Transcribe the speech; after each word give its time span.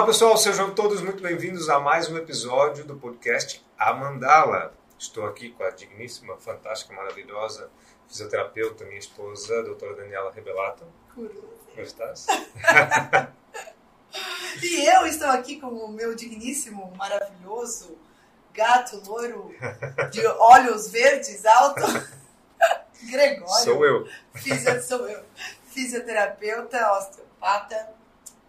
Olá 0.00 0.06
pessoal, 0.06 0.34
sejam 0.34 0.74
todos 0.74 1.02
muito 1.02 1.22
bem-vindos 1.22 1.68
a 1.68 1.78
mais 1.78 2.08
um 2.08 2.16
episódio 2.16 2.86
do 2.86 2.96
podcast 2.96 3.62
A 3.78 3.92
Mandala. 3.92 4.72
Estou 4.98 5.26
aqui 5.26 5.50
com 5.50 5.62
a 5.62 5.68
digníssima, 5.68 6.38
fantástica, 6.38 6.94
maravilhosa 6.94 7.70
fisioterapeuta, 8.08 8.86
minha 8.86 8.98
esposa, 8.98 9.58
a 9.58 9.62
doutora 9.62 9.96
Daniela 9.96 10.32
Rebelato. 10.32 10.86
Como 11.14 11.28
estás? 11.76 12.26
e 14.62 14.86
eu 14.86 15.04
estou 15.04 15.28
aqui 15.28 15.60
com 15.60 15.66
o 15.66 15.88
meu 15.92 16.14
digníssimo, 16.14 16.90
maravilhoso 16.96 17.98
gato 18.54 19.02
loiro 19.06 19.54
de 20.10 20.26
olhos 20.26 20.88
verdes 20.88 21.44
alto, 21.44 21.82
Gregório. 23.04 23.64
Sou 23.64 23.84
eu. 23.84 24.08
Fisio, 24.32 24.82
sou 24.82 25.06
eu. 25.06 25.22
Fisioterapeuta, 25.66 26.90
osteopata, 26.94 27.99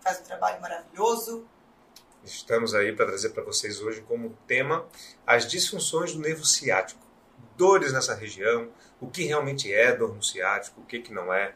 faz 0.02 0.20
um 0.20 0.23
trabalho 0.23 0.62
maravilhoso. 0.62 1.48
Estamos 2.23 2.76
aí 2.76 2.94
para 2.94 3.08
trazer 3.08 3.30
para 3.30 3.44
vocês 3.44 3.82
hoje 3.82 4.02
como 4.02 4.38
tema 4.48 4.88
as 5.26 5.48
disfunções 5.48 6.14
do 6.14 6.20
nervo 6.20 6.46
ciático. 6.46 7.02
Dores 7.55 7.94
nessa 7.94 8.14
região, 8.16 8.72
o 9.00 9.08
que 9.10 9.24
realmente 9.24 9.72
é 9.72 9.96
dor 9.96 10.16
no 10.16 10.24
ciático, 10.24 10.82
o 10.82 10.86
que, 10.86 11.00
que 11.00 11.14
não 11.14 11.34
é, 11.34 11.55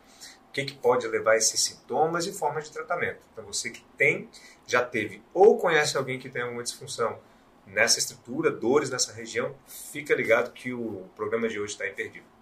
o 0.50 0.52
que, 0.52 0.66
que 0.66 0.74
pode 0.74 1.08
levar 1.08 1.32
a 1.32 1.38
esses 1.38 1.60
sintomas 1.60 2.26
e 2.26 2.34
formas 2.34 2.66
de 2.66 2.72
tratamento. 2.72 3.20
Então 3.32 3.46
você 3.46 3.70
que 3.70 3.84
tem, 3.98 4.30
já 4.66 4.84
teve 4.84 5.24
ou 5.34 5.58
conhece 5.58 5.98
alguém 5.98 6.20
que 6.20 6.30
tem 6.30 6.42
alguma 6.42 6.64
disfunção 6.64 7.20
nessa 7.66 8.00
estrutura, 8.00 8.52
dores 8.52 8.90
nessa 8.90 9.12
região, 9.12 9.56
fica 9.68 10.14
ligado 10.14 10.52
que 10.52 10.74
o 10.74 11.10
programa 11.16 11.48
de 11.48 11.60
hoje 11.60 11.74
está 11.74 11.88
imperdível. 11.88 12.35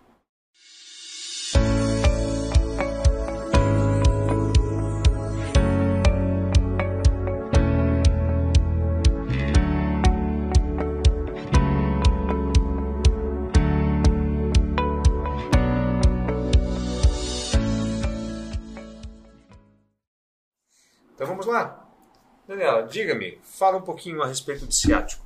Daniela, 22.64 22.88
diga-me, 22.88 23.38
fala 23.44 23.78
um 23.78 23.82
pouquinho 23.82 24.24
a 24.24 24.28
respeito 24.28 24.66
de 24.66 24.74
ciático. 24.74 25.22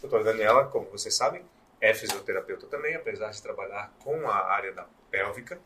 Doutora 0.00 0.24
Daniela, 0.24 0.64
como 0.68 0.86
vocês 0.90 1.14
sabem, 1.14 1.44
é 1.82 1.92
fisioterapeuta 1.92 2.66
também, 2.66 2.94
apesar 2.94 3.30
de 3.30 3.42
trabalhar 3.42 3.92
com 4.02 4.26
a 4.26 4.46
área 4.46 4.72
da 4.72 4.86
pélvica, 5.10 5.60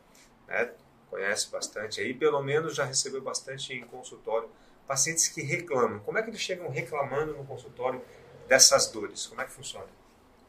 né? 0.49 0.69
conhece 1.09 1.49
bastante 1.49 2.01
aí, 2.01 2.13
pelo 2.13 2.43
menos 2.43 2.75
já 2.75 2.83
recebeu 2.83 3.21
bastante 3.21 3.73
em 3.73 3.85
consultório 3.85 4.49
pacientes 4.85 5.29
que 5.29 5.41
reclamam. 5.41 5.99
Como 6.01 6.17
é 6.17 6.23
que 6.23 6.29
eles 6.29 6.41
chegam 6.41 6.69
reclamando 6.69 7.37
no 7.37 7.45
consultório 7.45 8.03
dessas 8.49 8.87
dores? 8.87 9.25
Como 9.25 9.39
é 9.39 9.45
que 9.45 9.51
funciona? 9.51 9.87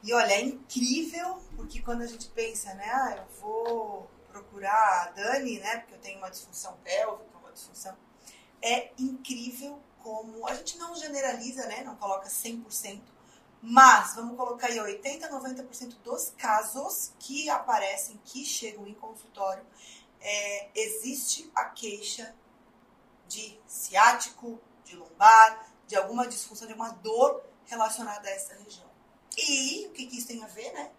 E 0.03 0.13
olha, 0.13 0.33
é 0.33 0.43
incrível, 0.43 1.39
porque 1.55 1.83
quando 1.83 2.03
a 2.03 2.07
gente 2.07 2.29
pensa, 2.31 2.75
né, 2.75 2.91
ah, 2.93 3.17
eu 3.19 3.41
vou 3.41 4.11
procurar 4.29 5.05
a 5.05 5.11
Dani, 5.15 5.61
né, 5.61 5.77
porque 5.79 5.95
eu 5.95 5.99
tenho 5.99 6.19
uma 6.19 6.31
disfunção 6.31 6.77
pélvica, 6.83 7.39
uma 7.39 7.53
disfunção, 7.53 7.97
é 8.61 8.91
incrível 8.99 9.81
como 10.05 10.47
a 10.47 10.55
gente 10.55 10.77
não 10.77 10.95
generaliza, 10.95 11.67
né? 11.67 11.83
Não 11.83 11.97
coloca 11.97 12.29
100%, 12.29 13.01
mas 13.63 14.15
vamos 14.15 14.37
colocar 14.37 14.67
aí 14.67 14.79
80, 14.79 15.31
90% 15.31 15.97
dos 16.05 16.29
casos 16.37 17.15
que 17.19 17.49
aparecem, 17.49 18.21
que 18.23 18.45
chegam 18.45 18.87
em 18.87 18.93
consultório, 18.93 19.65
é, 20.21 20.69
existe 20.75 21.51
a 21.55 21.65
queixa 21.65 22.37
de 23.27 23.59
ciático, 23.67 24.61
de 24.85 24.95
lombar, 24.95 25.73
de 25.87 25.97
alguma 25.97 26.29
disfunção, 26.29 26.67
de 26.67 26.75
alguma 26.75 26.93
dor 26.93 27.43
relacionada 27.65 28.29
a 28.29 28.31
essa 28.31 28.55
região. 28.57 28.91
E 29.39 29.87
o 29.87 29.93
que, 29.93 30.05
que 30.07 30.19
isso 30.19 30.29
tem 30.29 30.45
a 30.45 30.47
ver, 30.47 30.71
né? 30.75 30.91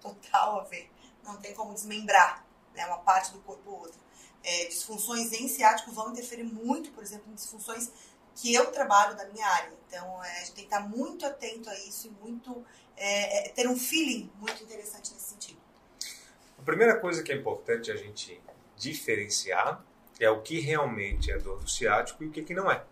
Total 0.00 0.60
a 0.60 0.64
ver. 0.64 0.90
Não 1.22 1.36
tem 1.36 1.52
como 1.52 1.74
desmembrar 1.74 2.46
né, 2.74 2.86
uma 2.86 2.98
parte 2.98 3.30
do 3.32 3.40
corpo 3.40 3.70
ou 3.70 3.80
outra. 3.80 4.00
É, 4.42 4.64
disfunções 4.64 5.32
em 5.32 5.46
ciático 5.48 5.92
vão 5.92 6.10
interferir 6.12 6.44
muito, 6.44 6.90
por 6.92 7.02
exemplo, 7.02 7.30
em 7.30 7.34
disfunções 7.34 7.90
que 8.40 8.54
eu 8.54 8.70
trabalho 8.70 9.16
da 9.16 9.26
minha 9.26 9.46
área. 9.46 9.72
Então, 9.86 10.24
é, 10.24 10.28
a 10.28 10.38
gente 10.40 10.52
tem 10.52 10.64
que 10.68 10.74
estar 10.74 10.88
muito 10.88 11.26
atento 11.26 11.68
a 11.68 11.74
isso 11.74 12.06
e 12.06 12.10
muito 12.22 12.64
é, 12.96 13.48
é, 13.48 13.48
ter 13.50 13.68
um 13.68 13.76
feeling 13.76 14.30
muito 14.38 14.62
interessante 14.62 15.12
nesse 15.12 15.30
sentido. 15.30 15.58
A 16.58 16.62
primeira 16.62 16.98
coisa 17.00 17.22
que 17.22 17.32
é 17.32 17.34
importante 17.34 17.90
a 17.90 17.96
gente 17.96 18.40
diferenciar 18.76 19.84
é 20.20 20.30
o 20.30 20.40
que 20.40 20.60
realmente 20.60 21.32
é 21.32 21.38
dor 21.38 21.60
do 21.60 21.68
ciático 21.68 22.22
e 22.22 22.28
o 22.28 22.30
que, 22.30 22.42
que 22.42 22.54
não 22.54 22.70
é. 22.70 22.84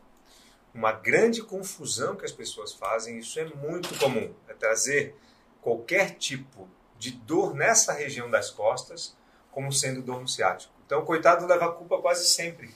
Uma 0.75 0.93
grande 0.93 1.43
confusão 1.43 2.17
que 2.17 2.25
as 2.25 2.33
pessoas 2.33 2.73
fazem, 2.73 3.19
isso 3.19 3.39
é 3.39 3.45
muito 3.45 3.97
comum, 3.99 4.35
é 4.49 4.55
trazer 4.55 5.15
qualquer 5.61 6.17
tipo 6.17 6.69
de 6.99 7.13
dor 7.13 7.55
nessa 7.55 7.93
região 7.93 8.29
das 8.31 8.51
costas 8.51 9.17
como 9.51 9.73
sendo 9.73 10.03
dor 10.03 10.21
no 10.21 10.29
ciático. 10.29 10.75
Então, 10.85 11.05
coitado 11.05 11.47
leva 11.47 11.67
a 11.67 11.73
culpa 11.73 11.99
quase 11.99 12.29
sempre. 12.29 12.75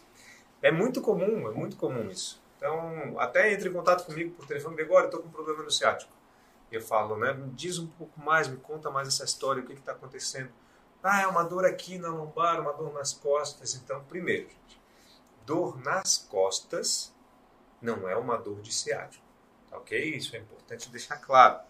É 0.62 0.70
muito 0.70 1.00
comum, 1.00 1.48
é 1.48 1.52
muito 1.52 1.76
comum 1.76 2.10
isso. 2.10 2.40
Então, 2.60 3.18
até 3.18 3.54
entre 3.54 3.70
em 3.70 3.72
contato 3.72 4.04
comigo 4.04 4.34
por 4.34 4.46
telefone, 4.46 4.76
Gregório, 4.76 5.06
estou 5.06 5.22
com 5.22 5.28
um 5.28 5.32
problema 5.32 5.62
no 5.62 5.70
ciático. 5.70 6.12
Eu 6.70 6.82
falo, 6.82 7.16
né? 7.16 7.32
Me 7.32 7.48
diz 7.52 7.78
um 7.78 7.86
pouco 7.86 8.20
mais, 8.20 8.48
me 8.48 8.58
conta 8.58 8.90
mais 8.90 9.08
essa 9.08 9.24
história, 9.24 9.62
o 9.62 9.66
que 9.66 9.72
está 9.72 9.92
acontecendo. 9.92 10.52
Ah, 11.02 11.22
é 11.22 11.26
uma 11.26 11.42
dor 11.42 11.64
aqui 11.64 11.96
na 11.96 12.10
lombar, 12.10 12.60
uma 12.60 12.74
dor 12.74 12.92
nas 12.92 13.14
costas. 13.14 13.74
Então, 13.74 14.04
primeiro, 14.04 14.42
gente, 14.42 14.78
dor 15.46 15.82
nas 15.82 16.18
costas 16.18 17.14
não 17.80 18.06
é 18.06 18.14
uma 18.14 18.36
dor 18.36 18.60
de 18.60 18.74
ciático. 18.74 19.24
Tá 19.70 19.78
ok? 19.78 20.16
Isso 20.16 20.36
é 20.36 20.38
importante 20.38 20.90
deixar 20.90 21.16
claro. 21.16 21.60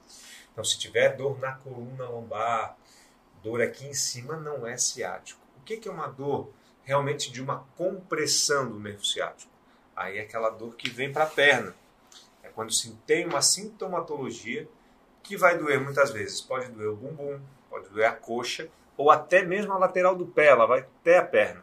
Então, 0.51 0.65
se 0.65 0.77
tiver 0.77 1.17
dor 1.17 1.39
na 1.39 1.53
coluna 1.53 2.09
lombar, 2.09 2.77
dor 3.45 3.63
aqui 3.63 3.87
em 3.87 3.95
cima, 3.95 4.37
não 4.37 4.67
é 4.67 4.77
ciático. 4.77 5.41
O 5.57 5.61
que 5.63 5.89
é 5.89 5.93
uma 5.93 6.09
dor 6.09 6.51
realmente 6.83 7.31
de 7.31 7.41
uma 7.41 7.65
compressão 7.77 8.69
do 8.69 8.81
nervo 8.81 9.05
ciático? 9.05 9.60
Aí 10.01 10.17
é 10.17 10.23
aquela 10.23 10.49
dor 10.49 10.77
que 10.77 10.89
vem 10.89 11.13
para 11.13 11.25
a 11.25 11.27
perna. 11.27 11.77
É 12.43 12.49
quando 12.49 12.73
se 12.73 12.91
tem 13.07 13.27
uma 13.27 13.43
sintomatologia 13.43 14.67
que 15.23 15.37
vai 15.37 15.59
doer 15.59 15.79
muitas 15.79 16.11
vezes. 16.11 16.41
Pode 16.41 16.71
doer 16.73 16.89
o 16.89 16.97
bumbum, 16.97 17.39
pode 17.69 17.91
doer 17.91 18.07
a 18.07 18.13
coxa, 18.13 18.71
ou 18.97 19.11
até 19.11 19.43
mesmo 19.43 19.75
a 19.75 19.79
lateral 19.79 20.17
do 20.17 20.27
pé, 20.27 20.47
ela 20.47 20.65
vai 20.65 20.81
até 20.81 21.19
a 21.19 21.25
perna. 21.25 21.63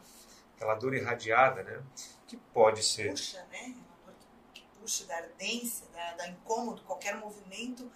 Aquela 0.56 0.76
dor 0.76 0.94
irradiada, 0.94 1.64
né? 1.64 1.82
Que 2.28 2.38
pode 2.38 2.84
ser. 2.84 3.10
Puxa, 3.10 3.44
né? 3.52 3.74
Uma 4.04 4.14
dor 4.14 4.54
que 4.54 4.64
puxa 4.80 5.06
da 5.06 5.18
ardência, 5.18 5.88
da, 5.92 6.12
da 6.18 6.28
incômodo, 6.28 6.84
qualquer 6.84 7.16
movimento, 7.16 7.92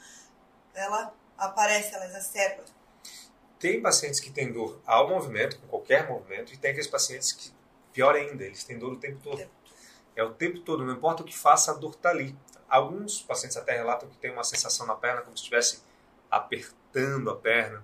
ela 0.74 1.14
aparece, 1.38 1.94
ela 1.94 2.06
exacerba. 2.06 2.64
Tem 3.60 3.80
pacientes 3.80 4.20
que 4.20 4.32
têm 4.32 4.52
dor 4.52 4.82
ao 4.88 5.08
movimento, 5.08 5.60
com 5.60 5.68
qualquer 5.68 6.10
movimento, 6.10 6.52
e 6.52 6.58
tem 6.58 6.72
aqueles 6.72 6.90
pacientes 6.90 7.32
que, 7.32 7.54
pior 7.94 8.16
ainda, 8.16 8.44
eles 8.44 8.64
têm 8.64 8.80
dor 8.80 8.94
o 8.94 8.98
tempo 8.98 9.20
todo. 9.22 9.36
O 9.36 9.38
tempo 9.38 9.61
é 10.16 10.24
o 10.24 10.32
tempo 10.34 10.60
todo, 10.60 10.86
não 10.86 10.94
importa 10.94 11.24
o 11.24 11.26
que 11.26 11.38
faça, 11.38 11.72
a 11.72 11.74
dor 11.74 11.92
está 11.92 12.10
ali. 12.10 12.36
Alguns 12.70 13.22
pacientes 13.22 13.58
até 13.58 13.74
relatam 13.74 14.10
que 14.10 14.18
tem 14.18 14.32
uma 14.32 14.44
sensação 14.44 14.86
na 14.86 14.96
perna 14.96 15.22
como 15.22 15.38
se 15.38 15.44
estivesse 15.44 15.84
apertando 16.30 17.30
a 17.30 17.36
perna, 17.36 17.84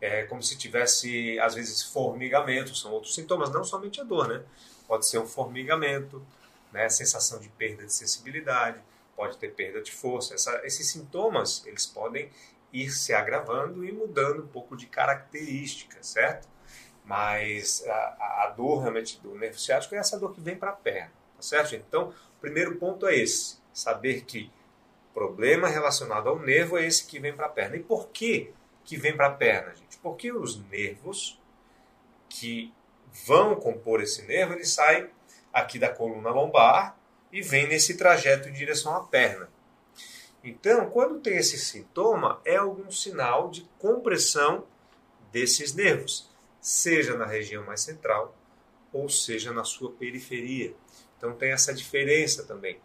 é, 0.00 0.24
como 0.24 0.42
se 0.42 0.56
tivesse, 0.58 1.38
às 1.40 1.54
vezes, 1.54 1.82
formigamento, 1.82 2.74
são 2.74 2.92
outros 2.92 3.14
sintomas, 3.14 3.50
não 3.50 3.64
somente 3.64 4.00
a 4.00 4.04
dor, 4.04 4.28
né? 4.28 4.42
Pode 4.86 5.06
ser 5.06 5.18
um 5.18 5.26
formigamento, 5.26 6.24
né? 6.72 6.88
sensação 6.88 7.40
de 7.40 7.48
perda 7.48 7.86
de 7.86 7.92
sensibilidade, 7.92 8.80
pode 9.16 9.38
ter 9.38 9.48
perda 9.48 9.80
de 9.80 9.90
força. 9.90 10.34
Essa, 10.34 10.60
esses 10.64 10.90
sintomas, 10.90 11.64
eles 11.66 11.86
podem 11.86 12.30
ir 12.72 12.90
se 12.90 13.14
agravando 13.14 13.84
e 13.84 13.90
mudando 13.90 14.42
um 14.42 14.46
pouco 14.46 14.76
de 14.76 14.86
característica, 14.86 16.02
certo? 16.02 16.46
Mas 17.04 17.84
a, 17.86 18.44
a 18.44 18.54
dor 18.54 18.80
realmente 18.80 19.18
do 19.20 19.34
nervo 19.34 19.58
ciático 19.58 19.94
é 19.94 19.98
essa 19.98 20.18
dor 20.18 20.34
que 20.34 20.40
vem 20.40 20.56
para 20.56 20.70
a 20.70 20.74
perna. 20.74 21.12
Tá 21.36 21.42
certo? 21.42 21.74
Então, 21.74 22.08
o 22.08 22.40
primeiro 22.40 22.76
ponto 22.76 23.06
é 23.06 23.16
esse: 23.16 23.58
saber 23.72 24.24
que 24.24 24.50
problema 25.14 25.68
relacionado 25.68 26.28
ao 26.28 26.38
nervo 26.38 26.76
é 26.76 26.86
esse 26.86 27.06
que 27.06 27.18
vem 27.18 27.34
para 27.34 27.46
a 27.46 27.50
perna. 27.50 27.76
E 27.76 27.82
por 27.82 28.08
que, 28.08 28.52
que 28.84 28.96
vem 28.96 29.16
para 29.16 29.28
a 29.28 29.32
perna, 29.32 29.74
gente? 29.74 29.96
Porque 29.98 30.30
os 30.30 30.62
nervos 30.68 31.40
que 32.28 32.72
vão 33.26 33.56
compor 33.56 34.02
esse 34.02 34.22
nervo, 34.22 34.52
eles 34.52 34.70
saem 34.70 35.08
aqui 35.52 35.78
da 35.78 35.88
coluna 35.88 36.30
lombar 36.30 36.98
e 37.32 37.40
vem 37.40 37.66
nesse 37.66 37.96
trajeto 37.96 38.48
em 38.48 38.52
direção 38.52 38.94
à 38.94 39.04
perna. 39.04 39.48
Então, 40.44 40.90
quando 40.90 41.20
tem 41.20 41.36
esse 41.38 41.58
sintoma, 41.58 42.40
é 42.44 42.56
algum 42.56 42.90
sinal 42.90 43.50
de 43.50 43.62
compressão 43.78 44.66
desses 45.32 45.74
nervos, 45.74 46.30
seja 46.60 47.16
na 47.16 47.26
região 47.26 47.64
mais 47.64 47.80
central 47.80 48.36
ou 48.92 49.08
seja 49.08 49.52
na 49.52 49.64
sua 49.64 49.90
periferia. 49.92 50.74
Então 51.16 51.34
tem 51.34 51.52
essa 51.52 51.72
diferença 51.72 52.44
também, 52.44 52.78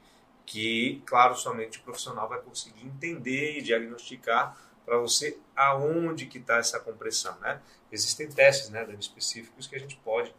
que, 0.46 1.02
claro, 1.06 1.36
somente 1.36 1.80
o 1.80 1.82
profissional 1.82 2.28
vai 2.28 2.40
conseguir 2.40 2.86
entender 2.86 3.58
e 3.58 3.62
diagnosticar 3.62 4.58
para 4.86 4.98
você 4.98 5.38
aonde 5.56 6.26
que 6.26 6.38
está 6.38 6.58
essa 6.58 6.80
compressão, 6.80 7.38
né? 7.40 7.62
Existem 7.92 8.28
testes, 8.28 8.70
né, 8.70 8.88
específicos 9.00 9.68
que 9.68 9.76
a 9.76 9.80
gente 9.80 9.96
pode 9.98 10.34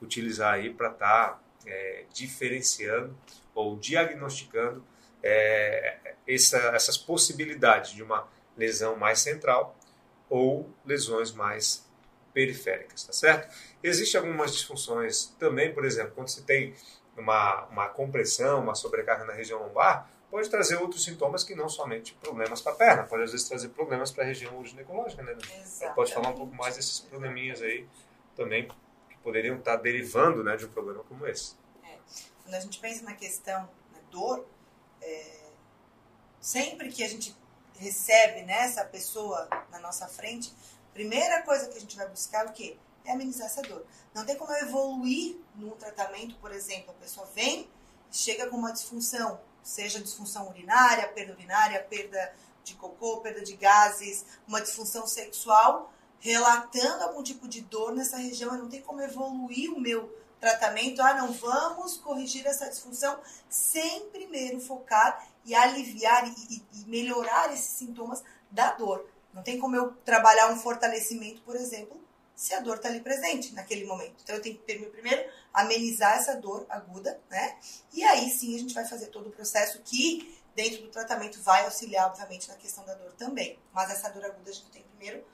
utilizar 0.00 0.54
aí 0.54 0.72
para 0.72 0.90
estar 0.90 1.28
tá, 1.30 1.42
é, 1.66 2.04
diferenciando 2.12 3.16
ou 3.54 3.76
diagnosticando 3.76 4.84
é, 5.22 6.14
essa, 6.26 6.58
essas 6.68 6.96
possibilidades 6.96 7.92
de 7.92 8.02
uma 8.02 8.28
lesão 8.56 8.96
mais 8.96 9.20
central 9.20 9.76
ou 10.28 10.68
lesões 10.84 11.32
mais 11.32 11.88
periféricas, 12.32 13.04
tá 13.04 13.12
certo? 13.12 13.52
Existem 13.82 14.20
algumas 14.20 14.52
disfunções 14.52 15.26
também, 15.38 15.72
por 15.72 15.84
exemplo, 15.84 16.12
quando 16.14 16.28
você 16.28 16.42
tem 16.42 16.74
uma, 17.18 17.64
uma 17.66 17.88
compressão, 17.88 18.60
uma 18.60 18.74
sobrecarga 18.74 19.24
na 19.24 19.32
região 19.32 19.60
lombar, 19.60 20.08
pode 20.30 20.48
trazer 20.48 20.76
outros 20.76 21.04
sintomas 21.04 21.42
que 21.42 21.54
não 21.54 21.68
somente 21.68 22.14
problemas 22.14 22.60
para 22.60 22.72
a 22.72 22.76
perna, 22.76 23.04
pode 23.04 23.22
às 23.22 23.32
vezes 23.32 23.48
trazer 23.48 23.68
problemas 23.68 24.10
para 24.10 24.24
a 24.24 24.26
região 24.26 24.54
uroginecológica, 24.56 25.22
né? 25.22 25.32
Exatamente. 25.32 25.94
Pode 25.94 26.14
falar 26.14 26.28
um 26.30 26.34
pouco 26.34 26.54
mais 26.54 26.76
desses 26.76 27.00
probleminhas 27.00 27.62
aí 27.62 27.86
também 28.36 28.68
que 29.08 29.16
poderiam 29.22 29.56
estar 29.56 29.76
derivando 29.76 30.44
né, 30.44 30.56
de 30.56 30.66
um 30.66 30.70
problema 30.70 31.02
como 31.04 31.26
esse. 31.26 31.56
É. 31.82 31.98
Quando 32.42 32.54
a 32.54 32.60
gente 32.60 32.78
pensa 32.78 33.04
na 33.04 33.14
questão 33.14 33.68
da 33.92 34.00
dor, 34.10 34.46
é, 35.00 35.50
sempre 36.40 36.90
que 36.90 37.02
a 37.02 37.08
gente 37.08 37.36
recebe 37.78 38.42
né, 38.42 38.64
essa 38.64 38.84
pessoa 38.84 39.48
na 39.70 39.78
nossa 39.80 40.06
frente, 40.06 40.52
primeira 40.92 41.42
coisa 41.42 41.68
que 41.68 41.76
a 41.76 41.80
gente 41.80 41.96
vai 41.96 42.08
buscar 42.08 42.46
é 42.46 42.50
o 42.50 42.52
quê? 42.52 42.76
É 43.08 43.12
amenizar 43.12 43.46
essa 43.46 43.62
dor. 43.62 43.86
Não 44.14 44.26
tem 44.26 44.36
como 44.36 44.52
eu 44.52 44.66
evoluir 44.66 45.38
num 45.54 45.70
tratamento, 45.70 46.36
por 46.36 46.52
exemplo, 46.52 46.90
a 46.90 47.02
pessoa 47.02 47.26
vem, 47.34 47.66
chega 48.12 48.46
com 48.48 48.56
uma 48.58 48.70
disfunção, 48.70 49.40
seja 49.62 49.98
disfunção 49.98 50.46
urinária, 50.50 51.08
perda 51.08 51.32
urinária, 51.32 51.82
perda 51.82 52.34
de 52.62 52.74
cocô, 52.74 53.22
perda 53.22 53.40
de 53.40 53.56
gases, 53.56 54.26
uma 54.46 54.60
disfunção 54.60 55.06
sexual, 55.06 55.90
relatando 56.20 57.02
algum 57.02 57.22
tipo 57.22 57.48
de 57.48 57.62
dor 57.62 57.94
nessa 57.94 58.18
região, 58.18 58.52
eu 58.52 58.58
não 58.58 58.68
tem 58.68 58.82
como 58.82 59.00
evoluir 59.00 59.72
o 59.72 59.80
meu 59.80 60.14
tratamento. 60.38 61.00
Ah, 61.00 61.14
não, 61.14 61.32
vamos 61.32 61.96
corrigir 61.96 62.46
essa 62.46 62.68
disfunção 62.68 63.18
sem 63.48 64.10
primeiro 64.10 64.60
focar 64.60 65.26
e 65.46 65.54
aliviar 65.54 66.28
e, 66.28 66.34
e, 66.50 66.80
e 66.82 66.84
melhorar 66.86 67.50
esses 67.54 67.70
sintomas 67.70 68.22
da 68.50 68.72
dor. 68.72 69.08
Não 69.32 69.42
tem 69.42 69.58
como 69.58 69.74
eu 69.76 69.92
trabalhar 70.04 70.52
um 70.52 70.58
fortalecimento, 70.58 71.40
por 71.40 71.56
exemplo, 71.56 72.06
se 72.38 72.54
a 72.54 72.60
dor 72.60 72.76
está 72.76 72.88
ali 72.88 73.00
presente 73.00 73.52
naquele 73.52 73.84
momento. 73.84 74.14
Então 74.22 74.36
eu 74.36 74.40
tenho 74.40 74.56
que 74.56 74.76
primeiro 74.86 75.28
amenizar 75.52 76.18
essa 76.18 76.36
dor 76.36 76.64
aguda, 76.70 77.20
né? 77.28 77.58
E 77.92 78.04
aí 78.04 78.30
sim 78.30 78.54
a 78.54 78.60
gente 78.60 78.72
vai 78.72 78.86
fazer 78.86 79.08
todo 79.08 79.28
o 79.28 79.32
processo 79.32 79.82
que 79.82 80.38
dentro 80.54 80.82
do 80.82 80.88
tratamento 80.88 81.42
vai 81.42 81.64
auxiliar, 81.64 82.06
obviamente, 82.06 82.48
na 82.48 82.54
questão 82.54 82.84
da 82.84 82.94
dor 82.94 83.12
também. 83.14 83.58
Mas 83.72 83.90
essa 83.90 84.08
dor 84.10 84.24
aguda 84.24 84.50
a 84.50 84.54
gente 84.54 84.70
tem 84.70 84.82
que 84.82 84.88
primeiro 84.90 85.26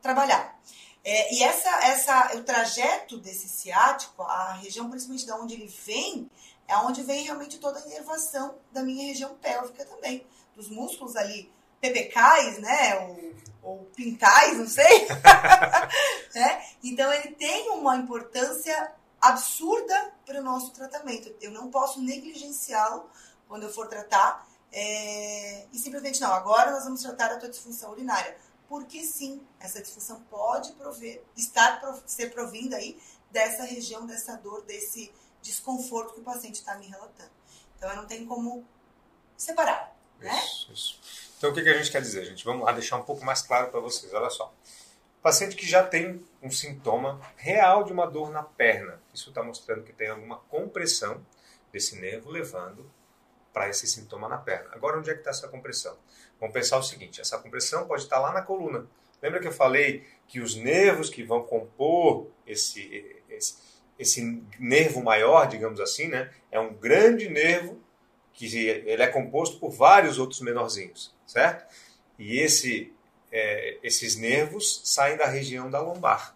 trabalhar. 0.00 0.58
É, 1.04 1.34
e 1.34 1.42
essa, 1.42 1.68
essa, 1.84 2.36
o 2.38 2.42
trajeto 2.42 3.18
desse 3.18 3.46
ciático, 3.46 4.22
a 4.22 4.54
região 4.54 4.88
principalmente 4.88 5.26
de 5.26 5.32
onde 5.32 5.52
ele 5.52 5.66
vem, 5.66 6.30
é 6.66 6.78
onde 6.78 7.02
vem 7.02 7.24
realmente 7.24 7.58
toda 7.58 7.78
a 7.78 7.82
inervação 7.82 8.58
da 8.72 8.82
minha 8.82 9.06
região 9.06 9.34
pélvica 9.34 9.84
também, 9.84 10.26
dos 10.56 10.70
músculos 10.70 11.14
ali 11.14 11.52
pepecais, 11.80 12.58
né, 12.58 12.98
ou, 13.00 13.34
ou 13.62 13.84
pincais, 13.86 14.56
não 14.56 14.66
sei. 14.66 15.06
né? 16.34 16.66
Então 16.82 17.12
ele 17.12 17.34
tem 17.34 17.70
uma 17.70 17.96
importância 17.96 18.92
absurda 19.20 20.12
para 20.24 20.40
o 20.40 20.44
nosso 20.44 20.70
tratamento. 20.72 21.34
Eu 21.40 21.50
não 21.50 21.70
posso 21.70 22.00
negligenciá-lo 22.00 23.10
quando 23.46 23.64
eu 23.64 23.72
for 23.72 23.88
tratar 23.88 24.46
é, 24.72 25.66
e 25.72 25.78
simplesmente 25.78 26.20
não. 26.20 26.32
Agora 26.32 26.70
nós 26.70 26.84
vamos 26.84 27.02
tratar 27.02 27.32
a 27.32 27.38
tua 27.38 27.48
disfunção 27.48 27.90
urinária, 27.90 28.36
porque 28.68 29.02
sim, 29.02 29.46
essa 29.58 29.80
disfunção 29.80 30.20
pode 30.30 30.72
prover, 30.72 31.22
estar 31.36 31.80
ser 32.06 32.32
provinda 32.32 32.76
aí 32.76 33.00
dessa 33.30 33.64
região, 33.64 34.06
dessa 34.06 34.36
dor, 34.36 34.62
desse 34.62 35.12
desconforto 35.42 36.14
que 36.14 36.20
o 36.20 36.24
paciente 36.24 36.56
está 36.56 36.76
me 36.76 36.86
relatando. 36.86 37.30
Então 37.76 37.90
eu 37.90 37.96
não 37.96 38.06
tenho 38.06 38.26
como 38.26 38.66
separar, 39.36 39.96
né? 40.18 40.38
Isso, 40.44 40.72
isso. 40.72 41.27
Então, 41.38 41.50
o 41.50 41.54
que, 41.54 41.62
que 41.62 41.68
a 41.68 41.78
gente 41.78 41.92
quer 41.92 42.02
dizer, 42.02 42.24
gente? 42.24 42.44
Vamos 42.44 42.64
lá 42.64 42.72
deixar 42.72 42.96
um 42.96 43.04
pouco 43.04 43.24
mais 43.24 43.40
claro 43.42 43.70
para 43.70 43.78
vocês. 43.78 44.12
Olha 44.12 44.28
só. 44.28 44.52
Paciente 45.22 45.54
que 45.54 45.64
já 45.64 45.84
tem 45.84 46.20
um 46.42 46.50
sintoma 46.50 47.20
real 47.36 47.84
de 47.84 47.92
uma 47.92 48.06
dor 48.06 48.32
na 48.32 48.42
perna. 48.42 49.00
Isso 49.14 49.28
está 49.28 49.40
mostrando 49.42 49.84
que 49.84 49.92
tem 49.92 50.08
alguma 50.08 50.38
compressão 50.38 51.24
desse 51.72 51.96
nervo 51.96 52.28
levando 52.28 52.90
para 53.52 53.68
esse 53.68 53.86
sintoma 53.86 54.28
na 54.28 54.36
perna. 54.36 54.68
Agora, 54.72 54.98
onde 54.98 55.10
é 55.10 55.14
que 55.14 55.20
está 55.20 55.30
essa 55.30 55.46
compressão? 55.46 55.96
Vamos 56.40 56.52
pensar 56.52 56.76
o 56.76 56.82
seguinte: 56.82 57.20
essa 57.20 57.38
compressão 57.38 57.86
pode 57.86 58.02
estar 58.02 58.16
tá 58.16 58.22
lá 58.22 58.32
na 58.32 58.42
coluna. 58.42 58.86
Lembra 59.22 59.38
que 59.38 59.46
eu 59.46 59.52
falei 59.52 60.04
que 60.26 60.40
os 60.40 60.56
nervos 60.56 61.08
que 61.08 61.22
vão 61.22 61.44
compor 61.44 62.28
esse, 62.44 63.22
esse, 63.28 63.58
esse 63.96 64.44
nervo 64.58 65.02
maior, 65.02 65.46
digamos 65.46 65.80
assim, 65.80 66.08
né, 66.08 66.32
é 66.50 66.58
um 66.58 66.74
grande 66.74 67.28
nervo 67.28 67.80
que 68.38 68.56
ele 68.56 69.02
é 69.02 69.08
composto 69.08 69.58
por 69.58 69.70
vários 69.70 70.18
outros 70.18 70.40
menorzinhos 70.40 71.12
certo? 71.28 71.72
E 72.18 72.40
esse, 72.40 72.92
é, 73.30 73.78
esses 73.82 74.16
nervos 74.16 74.80
saem 74.84 75.16
da 75.16 75.26
região 75.26 75.70
da 75.70 75.80
lombar. 75.80 76.34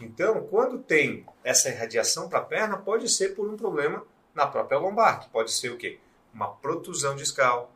Então, 0.00 0.46
quando 0.46 0.78
tem 0.78 1.26
essa 1.44 1.68
irradiação 1.68 2.28
para 2.28 2.38
a 2.38 2.44
perna, 2.44 2.78
pode 2.78 3.08
ser 3.08 3.34
por 3.34 3.48
um 3.48 3.56
problema 3.56 4.06
na 4.34 4.46
própria 4.46 4.78
lombar, 4.78 5.20
que 5.20 5.28
pode 5.28 5.52
ser 5.52 5.70
o 5.70 5.76
quê? 5.76 5.98
Uma 6.32 6.48
protusão 6.48 7.14
discal, 7.14 7.70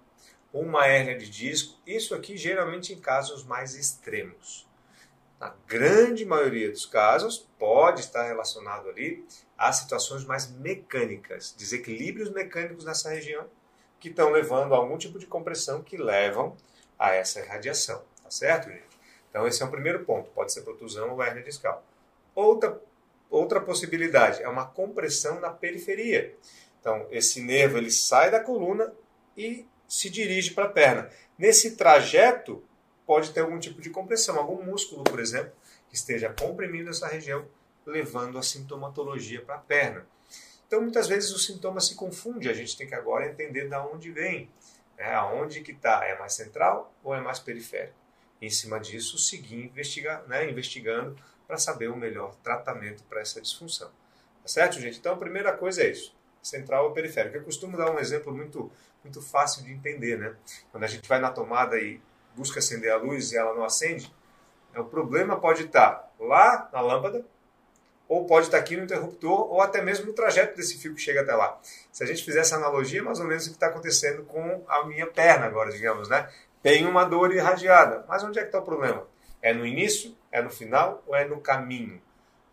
uma 0.52 0.86
hérnia 0.86 1.18
de 1.18 1.28
disco, 1.28 1.78
isso 1.86 2.14
aqui 2.14 2.36
geralmente 2.36 2.92
em 2.92 2.98
casos 2.98 3.44
mais 3.44 3.74
extremos. 3.74 4.66
Na 5.38 5.54
grande 5.66 6.24
maioria 6.24 6.70
dos 6.70 6.86
casos, 6.86 7.46
pode 7.58 8.00
estar 8.00 8.22
relacionado 8.22 8.88
ali 8.88 9.26
a 9.56 9.72
situações 9.72 10.24
mais 10.24 10.50
mecânicas, 10.50 11.54
desequilíbrios 11.56 12.30
mecânicos 12.30 12.84
nessa 12.84 13.10
região, 13.10 13.46
que 13.98 14.08
estão 14.08 14.30
levando 14.30 14.74
a 14.74 14.76
algum 14.76 14.98
tipo 14.98 15.18
de 15.18 15.26
compressão 15.26 15.82
que 15.82 15.96
levam 15.96 16.56
a 16.98 17.14
essa 17.14 17.40
irradiação. 17.40 18.02
Tá 18.22 18.30
certo, 18.30 18.68
gente? 18.68 18.84
Então, 19.30 19.46
esse 19.46 19.62
é 19.62 19.66
o 19.66 19.70
primeiro 19.70 20.04
ponto. 20.04 20.30
Pode 20.30 20.52
ser 20.52 20.62
protusão 20.62 21.10
ou 21.12 21.22
hernia 21.22 21.42
discal. 21.42 21.84
Outra, 22.34 22.80
outra 23.30 23.60
possibilidade 23.60 24.42
é 24.42 24.48
uma 24.48 24.66
compressão 24.66 25.40
na 25.40 25.50
periferia. 25.50 26.34
Então, 26.80 27.06
esse 27.10 27.40
nervo 27.40 27.78
ele 27.78 27.90
sai 27.90 28.30
da 28.30 28.40
coluna 28.40 28.92
e 29.36 29.66
se 29.88 30.10
dirige 30.10 30.52
para 30.52 30.64
a 30.64 30.68
perna. 30.68 31.10
Nesse 31.38 31.76
trajeto, 31.76 32.62
pode 33.06 33.32
ter 33.32 33.40
algum 33.40 33.58
tipo 33.58 33.80
de 33.80 33.90
compressão, 33.90 34.36
algum 34.36 34.62
músculo, 34.62 35.04
por 35.04 35.20
exemplo, 35.20 35.52
que 35.88 35.96
esteja 35.96 36.34
comprimindo 36.38 36.90
essa 36.90 37.06
região, 37.06 37.46
levando 37.86 38.36
a 38.36 38.42
sintomatologia 38.42 39.40
para 39.40 39.54
a 39.54 39.58
perna. 39.58 40.06
Então, 40.66 40.82
muitas 40.82 41.06
vezes 41.06 41.30
o 41.30 41.38
sintoma 41.38 41.80
se 41.80 41.94
confunde, 41.94 42.48
a 42.48 42.52
gente 42.52 42.76
tem 42.76 42.86
que 42.86 42.94
agora 42.94 43.30
entender 43.30 43.68
de 43.68 43.76
onde 43.76 44.10
vem, 44.10 44.50
né? 44.98 45.14
aonde 45.14 45.60
que 45.60 45.70
está, 45.70 46.04
é 46.04 46.18
mais 46.18 46.32
central 46.34 46.92
ou 47.04 47.14
é 47.14 47.20
mais 47.20 47.38
periférico. 47.38 47.94
Em 48.42 48.50
cima 48.50 48.80
disso, 48.80 49.16
seguir 49.16 49.64
investigar, 49.64 50.26
né? 50.26 50.50
investigando 50.50 51.16
para 51.46 51.56
saber 51.56 51.88
o 51.88 51.96
melhor 51.96 52.34
tratamento 52.42 53.04
para 53.04 53.20
essa 53.20 53.40
disfunção. 53.40 53.88
Tá 54.42 54.48
certo, 54.48 54.80
gente? 54.80 54.98
Então, 54.98 55.14
a 55.14 55.16
primeira 55.16 55.52
coisa 55.56 55.82
é 55.82 55.90
isso, 55.90 56.14
central 56.42 56.86
ou 56.86 56.92
periférico. 56.92 57.36
Eu 57.36 57.44
costumo 57.44 57.76
dar 57.76 57.90
um 57.92 57.98
exemplo 58.00 58.34
muito, 58.34 58.70
muito 59.04 59.22
fácil 59.22 59.64
de 59.64 59.72
entender, 59.72 60.18
né? 60.18 60.34
Quando 60.72 60.82
a 60.82 60.88
gente 60.88 61.08
vai 61.08 61.20
na 61.20 61.30
tomada 61.30 61.78
e 61.78 62.00
busca 62.34 62.58
acender 62.58 62.90
a 62.90 62.96
luz 62.96 63.32
e 63.32 63.36
ela 63.36 63.54
não 63.54 63.64
acende, 63.64 64.12
o 64.76 64.84
problema 64.84 65.40
pode 65.40 65.64
estar 65.64 66.12
lá 66.18 66.68
na 66.72 66.80
lâmpada, 66.80 67.24
ou 68.08 68.24
pode 68.26 68.46
estar 68.46 68.58
aqui 68.58 68.76
no 68.76 68.84
interruptor, 68.84 69.52
ou 69.52 69.60
até 69.60 69.82
mesmo 69.82 70.06
no 70.06 70.12
trajeto 70.12 70.56
desse 70.56 70.78
fio 70.78 70.94
que 70.94 71.00
chega 71.00 71.22
até 71.22 71.34
lá. 71.34 71.58
Se 71.90 72.04
a 72.04 72.06
gente 72.06 72.24
fizer 72.24 72.40
essa 72.40 72.56
analogia, 72.56 73.00
é 73.00 73.02
mais 73.02 73.18
ou 73.18 73.26
menos 73.26 73.46
o 73.46 73.50
que 73.50 73.56
está 73.56 73.66
acontecendo 73.66 74.24
com 74.24 74.64
a 74.68 74.84
minha 74.86 75.06
perna 75.06 75.46
agora, 75.46 75.70
digamos, 75.70 76.08
né? 76.08 76.30
Tem 76.62 76.86
uma 76.86 77.04
dor 77.04 77.32
irradiada, 77.34 78.04
mas 78.08 78.22
onde 78.22 78.38
é 78.38 78.42
que 78.42 78.48
está 78.48 78.58
o 78.58 78.62
problema? 78.62 79.06
É 79.42 79.52
no 79.52 79.66
início, 79.66 80.16
é 80.30 80.40
no 80.40 80.50
final 80.50 81.02
ou 81.06 81.14
é 81.14 81.24
no 81.24 81.40
caminho? 81.40 82.00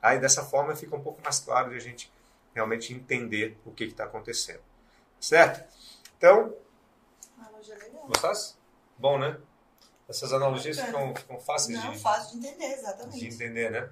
Aí 0.01 0.19
dessa 0.19 0.43
forma 0.43 0.75
fica 0.75 0.95
um 0.95 1.01
pouco 1.01 1.22
mais 1.24 1.39
claro 1.39 1.69
de 1.69 1.77
a 1.77 1.79
gente 1.79 2.12
realmente 2.53 2.93
entender 2.93 3.57
o 3.65 3.72
que 3.72 3.86
está 3.86 4.03
acontecendo. 4.03 4.62
Certo? 5.19 5.63
Então, 6.17 6.53
gostasse? 8.07 8.55
Bom, 8.98 9.17
né? 9.17 9.38
Essas 10.07 10.33
analogias 10.33 10.79
ficam, 10.79 11.15
ficam 11.15 11.39
fáceis 11.39 11.77
Não, 11.79 11.91
de, 11.91 12.00
fácil 12.00 12.39
de 12.39 12.48
entender, 12.48 12.74
exatamente. 12.74 13.19
de 13.19 13.27
entender, 13.27 13.72
né? 13.72 13.89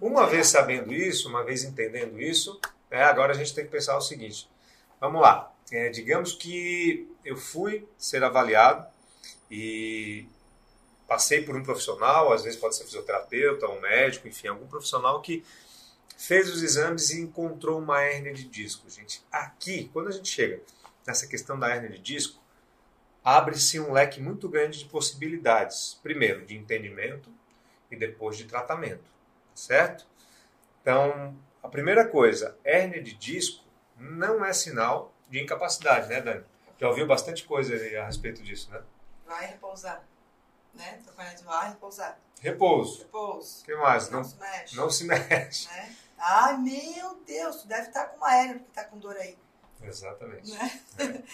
Uma 0.00 0.26
vez 0.26 0.48
sabendo 0.48 0.92
isso, 0.92 1.28
uma 1.28 1.44
vez 1.44 1.64
entendendo 1.64 2.20
isso, 2.20 2.60
é, 2.90 3.02
agora 3.02 3.32
a 3.32 3.36
gente 3.36 3.54
tem 3.54 3.64
que 3.64 3.70
pensar 3.70 3.96
o 3.96 4.00
seguinte: 4.00 4.48
vamos 5.00 5.20
lá. 5.20 5.52
É, 5.72 5.88
digamos 5.88 6.34
que 6.34 7.08
eu 7.24 7.36
fui 7.36 7.88
ser 7.96 8.22
avaliado 8.22 8.86
e 9.50 10.26
passei 11.06 11.42
por 11.42 11.56
um 11.56 11.62
profissional, 11.62 12.32
às 12.32 12.42
vezes 12.42 12.58
pode 12.58 12.76
ser 12.76 12.84
fisioterapeuta, 12.84 13.68
um 13.68 13.80
médico, 13.80 14.28
enfim, 14.28 14.48
algum 14.48 14.66
profissional 14.66 15.22
que 15.22 15.44
fez 16.16 16.52
os 16.52 16.62
exames 16.62 17.10
e 17.10 17.20
encontrou 17.20 17.78
uma 17.78 18.02
hérnia 18.02 18.32
de 18.32 18.44
disco. 18.44 18.88
Gente, 18.90 19.22
aqui, 19.30 19.90
quando 19.92 20.08
a 20.08 20.12
gente 20.12 20.28
chega 20.28 20.60
nessa 21.06 21.26
questão 21.26 21.58
da 21.58 21.70
hérnia 21.70 21.90
de 21.90 21.98
disco, 21.98 22.42
abre-se 23.24 23.80
um 23.80 23.92
leque 23.92 24.20
muito 24.20 24.48
grande 24.48 24.78
de 24.78 24.84
possibilidades. 24.84 25.98
Primeiro, 26.02 26.44
de 26.44 26.56
entendimento 26.56 27.30
e 27.90 27.96
depois 27.96 28.36
de 28.36 28.44
tratamento 28.44 29.13
certo? 29.54 30.06
Então, 30.82 31.36
a 31.62 31.68
primeira 31.68 32.06
coisa, 32.06 32.58
hérnia 32.64 33.02
de 33.02 33.14
disco, 33.14 33.64
não 33.96 34.44
é 34.44 34.52
sinal 34.52 35.14
de 35.28 35.42
incapacidade, 35.42 36.08
né, 36.08 36.20
Dani? 36.20 36.44
Já 36.78 36.88
ouviu 36.88 37.06
bastante 37.06 37.44
coisa 37.44 37.74
a 38.00 38.06
respeito 38.06 38.42
disso, 38.42 38.70
né? 38.70 38.82
Vai 39.26 39.46
repousar. 39.46 40.02
Né? 40.74 40.98
De 41.04 41.44
vai 41.44 41.68
repousar. 41.68 42.18
Repouso. 42.40 42.98
Repouso. 42.98 43.62
O 43.62 43.64
que 43.64 43.76
mais? 43.76 44.10
Não, 44.10 44.18
Não, 44.20 44.24
se 44.28 44.36
mexe. 44.38 44.76
não 44.76 44.90
se 44.90 45.04
mexe. 45.04 45.68
Né? 45.68 45.96
Ai, 46.18 46.58
meu 46.58 47.22
Deus, 47.26 47.62
tu 47.62 47.68
deve 47.68 47.88
estar 47.88 48.06
com 48.06 48.16
uma 48.18 48.34
hérnia 48.34 48.54
porque 48.58 48.72
tá 48.72 48.84
com 48.84 48.98
dor 48.98 49.16
aí. 49.16 49.38
Exatamente. 49.82 50.50
Né? 50.52 50.82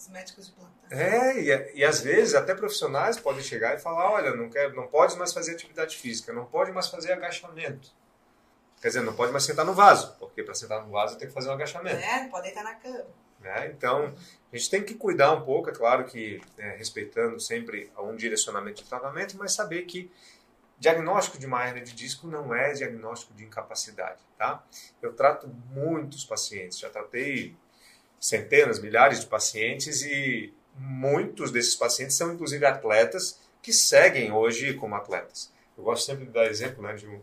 Os 0.00 0.08
médicos 0.08 0.46
de 0.46 0.52
plantão. 0.52 0.74
É, 0.90 1.38
e, 1.38 1.78
e 1.80 1.84
às 1.84 2.00
vezes 2.00 2.34
até 2.34 2.54
profissionais 2.54 3.20
podem 3.20 3.42
chegar 3.42 3.76
e 3.76 3.78
falar, 3.78 4.10
olha, 4.10 4.34
não, 4.34 4.48
quer, 4.48 4.72
não 4.72 4.86
pode 4.86 5.14
mais 5.18 5.30
fazer 5.30 5.52
atividade 5.52 5.94
física, 5.98 6.32
não 6.32 6.46
pode 6.46 6.72
mais 6.72 6.88
fazer 6.88 7.12
agachamento. 7.12 7.90
Quer 8.80 8.88
dizer, 8.88 9.02
não 9.02 9.14
pode 9.14 9.30
mais 9.30 9.44
sentar 9.44 9.66
no 9.66 9.74
vaso, 9.74 10.16
porque 10.18 10.42
para 10.42 10.54
sentar 10.54 10.82
no 10.82 10.90
vaso 10.90 11.18
tem 11.18 11.28
que 11.28 11.34
fazer 11.34 11.50
um 11.50 11.52
agachamento. 11.52 12.00
Não 12.00 12.30
pode 12.30 12.44
deitar 12.44 12.64
na 12.64 12.76
cama. 12.76 13.04
né? 13.40 13.66
Então, 13.76 14.14
a 14.50 14.56
gente 14.56 14.70
tem 14.70 14.82
que 14.82 14.94
cuidar 14.94 15.34
um 15.34 15.42
pouco, 15.42 15.68
é 15.68 15.72
claro 15.74 16.04
que 16.04 16.40
né, 16.56 16.76
respeitando 16.78 17.38
sempre 17.38 17.92
um 17.98 18.16
direcionamento 18.16 18.82
de 18.82 18.88
tratamento, 18.88 19.36
mas 19.36 19.52
saber 19.52 19.82
que 19.82 20.10
diagnóstico 20.78 21.38
de 21.38 21.44
uma 21.44 21.62
hernia 21.66 21.84
de 21.84 21.92
disco 21.92 22.26
não 22.26 22.54
é 22.54 22.72
diagnóstico 22.72 23.34
de 23.34 23.44
incapacidade, 23.44 24.22
tá? 24.38 24.64
Eu 25.02 25.12
trato 25.12 25.46
muitos 25.46 26.24
pacientes, 26.24 26.78
já 26.78 26.88
tratei 26.88 27.54
centenas, 28.20 28.78
milhares 28.78 29.20
de 29.20 29.26
pacientes 29.26 30.02
e 30.02 30.54
muitos 30.76 31.50
desses 31.50 31.74
pacientes 31.74 32.14
são 32.16 32.34
inclusive 32.34 32.64
atletas 32.66 33.40
que 33.62 33.72
seguem 33.72 34.30
hoje 34.30 34.74
como 34.74 34.94
atletas. 34.94 35.50
Eu 35.76 35.84
gosto 35.84 36.04
sempre 36.04 36.26
de 36.26 36.30
dar 36.30 36.46
exemplo 36.46 36.82
né, 36.82 36.94
de, 36.94 37.06
um, 37.06 37.20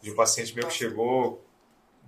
de 0.00 0.10
um 0.10 0.16
paciente 0.16 0.54
meu 0.54 0.66
que 0.66 0.74
chegou, 0.74 1.44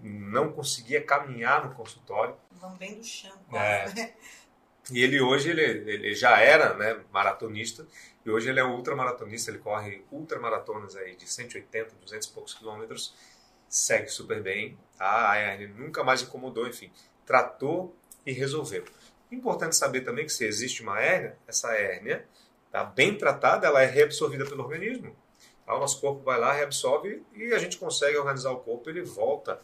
não 0.02 0.50
conseguia 0.50 1.02
caminhar 1.02 1.68
no 1.68 1.74
consultório, 1.74 2.34
Lambendo 2.60 3.00
o 3.00 3.04
chão. 3.04 3.32
É. 3.52 3.80
quase, 3.82 3.94
né? 4.00 4.12
e 4.90 5.02
ele 5.02 5.20
hoje 5.20 5.50
ele, 5.50 5.62
ele 5.62 6.14
já 6.14 6.40
era 6.40 6.74
né, 6.74 7.00
maratonista 7.12 7.86
e 8.24 8.30
hoje 8.30 8.48
ele 8.48 8.60
é 8.60 8.64
ultramaratonista, 8.64 9.50
ele 9.50 9.58
corre 9.58 10.04
ultramaratonas 10.10 10.96
aí 10.96 11.16
de 11.16 11.28
180, 11.28 11.96
200 11.96 12.26
e 12.26 12.32
poucos 12.32 12.54
quilômetros, 12.54 13.14
segue 13.68 14.08
super 14.08 14.42
bem, 14.42 14.78
tá? 14.96 15.30
a 15.30 15.38
hernia 15.38 15.68
nunca 15.68 16.02
mais 16.04 16.22
incomodou, 16.22 16.66
enfim, 16.66 16.90
tratou 17.26 17.96
e 18.24 18.32
resolveu. 18.32 18.84
Importante 19.30 19.76
saber 19.76 20.02
também 20.02 20.26
que 20.26 20.32
se 20.32 20.44
existe 20.44 20.82
uma 20.82 21.00
hérnia, 21.00 21.36
essa 21.46 21.72
hérnia, 21.74 22.26
tá, 22.70 22.84
bem 22.84 23.16
tratada, 23.16 23.66
ela 23.66 23.82
é 23.82 23.86
reabsorvida 23.86 24.44
pelo 24.44 24.62
organismo. 24.62 25.16
Tá? 25.64 25.74
O 25.74 25.80
nosso 25.80 26.00
corpo 26.00 26.22
vai 26.22 26.38
lá, 26.38 26.52
reabsorve 26.52 27.22
e 27.34 27.52
a 27.52 27.58
gente 27.58 27.78
consegue 27.78 28.16
organizar 28.16 28.50
o 28.50 28.60
corpo, 28.60 28.90
ele 28.90 29.02
volta 29.02 29.60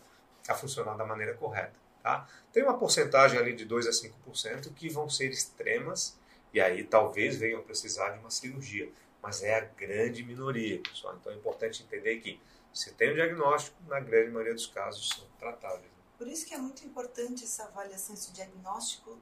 a 0.49 0.55
funcionar 0.55 0.97
da 0.97 1.05
maneira 1.05 1.35
correta. 1.35 1.75
Tá? 2.03 2.27
Tem 2.53 2.62
uma 2.62 2.79
porcentagem 2.79 3.38
ali 3.38 3.53
de 3.53 3.65
2 3.65 3.87
a 3.87 3.91
5% 3.91 4.73
que 4.75 4.88
vão 4.88 5.09
ser 5.09 5.31
extremas 5.31 6.19
e 6.53 6.61
aí 6.61 6.85
talvez 6.85 7.37
venham 7.37 7.62
precisar 7.62 8.11
de 8.11 8.21
uma 8.21 8.31
cirurgia, 8.31 8.91
mas 9.23 9.43
é 9.43 9.55
a 9.57 9.61
grande 9.61 10.23
minoria, 10.23 10.81
pessoal. 10.81 11.17
Então 11.21 11.33
é 11.33 11.37
importante 11.37 11.83
entender 11.83 12.17
que 12.21 12.41
se 12.73 12.95
tem 12.95 13.11
um 13.11 13.15
diagnóstico, 13.15 13.77
na 13.87 14.00
grande 14.00 14.31
maioria 14.31 14.55
dos 14.55 14.67
casos 14.67 15.09
são 15.09 15.27
tratáveis. 15.38 15.98
Por 16.19 16.27
isso 16.27 16.45
que 16.45 16.53
é 16.53 16.59
muito 16.59 16.85
importante 16.85 17.45
essa 17.45 17.63
avaliação, 17.65 18.15
esse 18.15 18.33
diagnóstico 18.33 19.17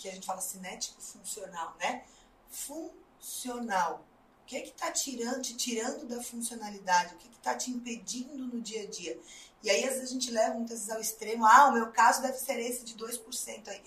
que 0.00 0.08
a 0.08 0.12
gente 0.12 0.26
fala 0.26 0.40
cinético 0.40 1.00
funcional, 1.00 1.76
né? 1.78 2.04
Funcional. 2.48 4.06
O 4.42 4.46
que 4.46 4.56
é 4.56 4.60
que 4.62 4.70
está 4.70 4.90
tirando, 4.90 5.42
te 5.42 5.54
tirando 5.54 6.06
da 6.06 6.22
funcionalidade? 6.22 7.14
O 7.14 7.18
que 7.18 7.28
está 7.28 7.54
te 7.54 7.70
impedindo 7.70 8.46
no 8.46 8.60
dia 8.60 8.82
a 8.82 8.86
dia? 8.86 9.20
E 9.62 9.70
aí, 9.70 9.84
às 9.84 9.94
vezes, 9.94 10.08
a 10.08 10.12
gente 10.12 10.30
leva 10.30 10.54
muitas 10.54 10.78
vezes 10.78 10.90
ao 10.90 11.00
extremo, 11.00 11.44
ah, 11.44 11.68
o 11.68 11.72
meu 11.74 11.92
caso 11.92 12.22
deve 12.22 12.38
ser 12.38 12.58
esse 12.58 12.82
de 12.82 12.94
2% 12.96 13.68
aí. 13.68 13.82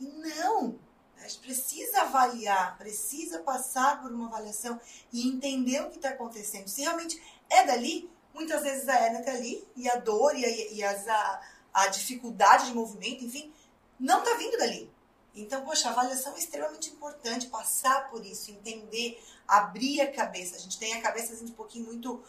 E 0.00 0.06
não! 0.06 0.78
A 1.18 1.28
gente 1.28 1.40
precisa 1.40 2.02
avaliar, 2.02 2.78
precisa 2.78 3.40
passar 3.40 4.00
por 4.00 4.10
uma 4.10 4.28
avaliação 4.28 4.80
e 5.12 5.28
entender 5.28 5.82
o 5.82 5.90
que 5.90 5.96
está 5.96 6.10
acontecendo. 6.10 6.68
Se 6.68 6.80
realmente 6.80 7.20
é 7.50 7.66
dali, 7.66 8.10
muitas 8.32 8.62
vezes 8.62 8.88
a 8.88 8.94
hérnia 8.94 9.20
está 9.20 9.32
ali 9.32 9.66
e 9.76 9.88
a 9.90 9.96
dor 9.96 10.34
e, 10.36 10.44
a, 10.44 10.48
e 10.48 10.82
as, 10.82 11.06
a, 11.08 11.40
a 11.82 11.88
dificuldade 11.88 12.66
de 12.66 12.74
movimento, 12.74 13.24
enfim, 13.24 13.52
não 13.98 14.18
está 14.20 14.34
vindo 14.36 14.56
dali. 14.58 14.90
Então, 15.34 15.64
poxa, 15.64 15.88
a 15.88 15.92
avaliação 15.92 16.34
é 16.34 16.38
extremamente 16.38 16.90
importante, 16.90 17.46
passar 17.46 18.10
por 18.10 18.24
isso, 18.24 18.50
entender, 18.50 19.22
abrir 19.46 20.00
a 20.00 20.10
cabeça. 20.10 20.56
A 20.56 20.58
gente 20.58 20.78
tem 20.78 20.94
a 20.94 21.02
cabeça 21.02 21.32
assim, 21.32 21.46
um 21.46 21.52
pouquinho 21.52 21.86
muito, 21.86 22.22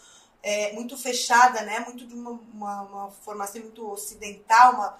é, 0.44 0.74
muito 0.74 0.96
fechada, 0.96 1.62
né? 1.63 1.79
Muito 1.79 2.06
de 2.06 2.13
uma, 2.13 2.32
uma, 2.32 2.82
uma 2.84 3.12
formação 3.12 3.62
muito 3.62 3.89
ocidental, 3.89 4.74
uma, 4.75 5.00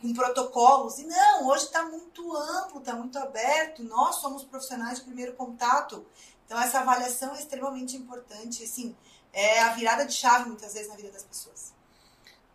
com 0.00 0.12
protocolos. 0.12 0.98
E 0.98 1.04
não, 1.04 1.46
hoje 1.48 1.66
está 1.66 1.84
muito 1.84 2.36
amplo, 2.36 2.80
está 2.80 2.94
muito 2.94 3.16
aberto. 3.18 3.84
Nós 3.84 4.16
somos 4.16 4.42
profissionais 4.42 4.98
de 4.98 5.04
primeiro 5.04 5.34
contato. 5.34 6.04
Então, 6.44 6.60
essa 6.60 6.80
avaliação 6.80 7.36
é 7.36 7.38
extremamente 7.38 7.96
importante. 7.96 8.64
Assim, 8.64 8.96
é 9.32 9.60
a 9.60 9.74
virada 9.74 10.04
de 10.04 10.12
chave, 10.12 10.48
muitas 10.48 10.72
vezes, 10.72 10.88
na 10.88 10.96
vida 10.96 11.12
das 11.12 11.22
pessoas. 11.22 11.77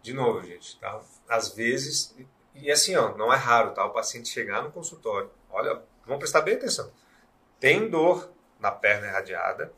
De 0.04 0.14
novo, 0.14 0.46
gente, 0.46 0.78
tá? 0.80 1.02
Às 1.30 1.56
vezes, 1.56 2.14
e 2.54 2.70
assim, 2.70 2.94
ó, 2.94 3.16
não 3.16 3.32
é 3.32 3.38
raro, 3.38 3.72
tá? 3.72 3.86
O 3.86 3.94
paciente 3.94 4.28
chegar 4.28 4.62
no 4.62 4.70
consultório, 4.70 5.32
olha, 5.50 5.82
vamos 6.06 6.20
prestar 6.20 6.42
bem 6.42 6.56
atenção. 6.56 6.92
Tem 7.58 7.90
dor 7.90 8.30
na 8.60 8.70
perna 8.70 9.08
irradiada. 9.08 9.72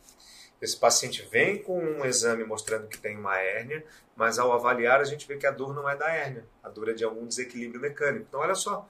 Esse 0.60 0.75
paciente 0.75 1.22
vem 1.32 1.62
com 1.62 1.77
um 1.79 2.03
exame 2.03 2.44
mostrando 2.44 2.88
que 2.88 2.98
tem 2.98 3.15
uma 3.15 3.38
hérnia, 3.38 3.86
mas 4.15 4.39
ao 4.39 4.51
avaliar 4.51 5.00
a 5.00 5.03
gente 5.03 5.27
vê 5.27 5.38
que 5.38 5.46
a 5.46 5.51
dor 5.51 5.75
não 5.75 5.88
é 5.88 5.96
da 5.96 6.10
hérnia, 6.12 6.44
a 6.63 6.70
dor 6.70 6.89
é 6.89 6.94
de 6.94 7.03
algum 7.03 7.27
desequilíbrio 7.27 7.79
mecânico. 7.79 8.25
Então, 8.27 8.39
olha 8.39 8.55
só, 8.55 8.89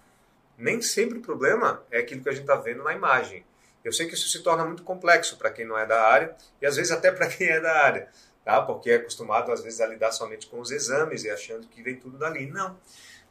nem 0.58 0.82
sempre 0.82 1.18
o 1.18 1.22
problema 1.22 1.84
é 1.92 2.00
aquilo 2.00 2.24
que 2.24 2.30
a 2.30 2.32
gente 2.32 2.44
está 2.44 2.56
vendo 2.56 2.82
na 2.82 2.94
imagem. 2.94 3.46
Eu 3.84 3.92
sei 3.92 4.08
que 4.08 4.14
isso 4.14 4.30
se 4.30 4.42
torna 4.42 4.64
muito 4.64 4.84
complexo 4.84 5.38
para 5.38 5.52
quem 5.52 5.66
não 5.66 5.78
é 5.78 5.86
da 5.86 6.02
área 6.02 6.34
e 6.62 6.66
às 6.66 6.78
vezes 6.78 6.94
até 6.94 7.12
para 7.12 7.28
quem 7.28 7.50
é 7.50 7.60
da 7.60 7.74
área, 7.84 8.10
tá? 8.46 8.62
Porque 8.62 8.92
é 8.92 8.96
acostumado 8.96 9.52
às 9.52 9.62
vezes 9.62 9.82
a 9.82 9.88
lidar 9.88 10.12
somente 10.12 10.46
com 10.46 10.60
os 10.60 10.70
exames 10.70 11.24
e 11.24 11.32
achando 11.32 11.68
que 11.68 11.82
vem 11.82 11.96
tudo 11.96 12.18
dali. 12.18 12.46
Não. 12.46 12.78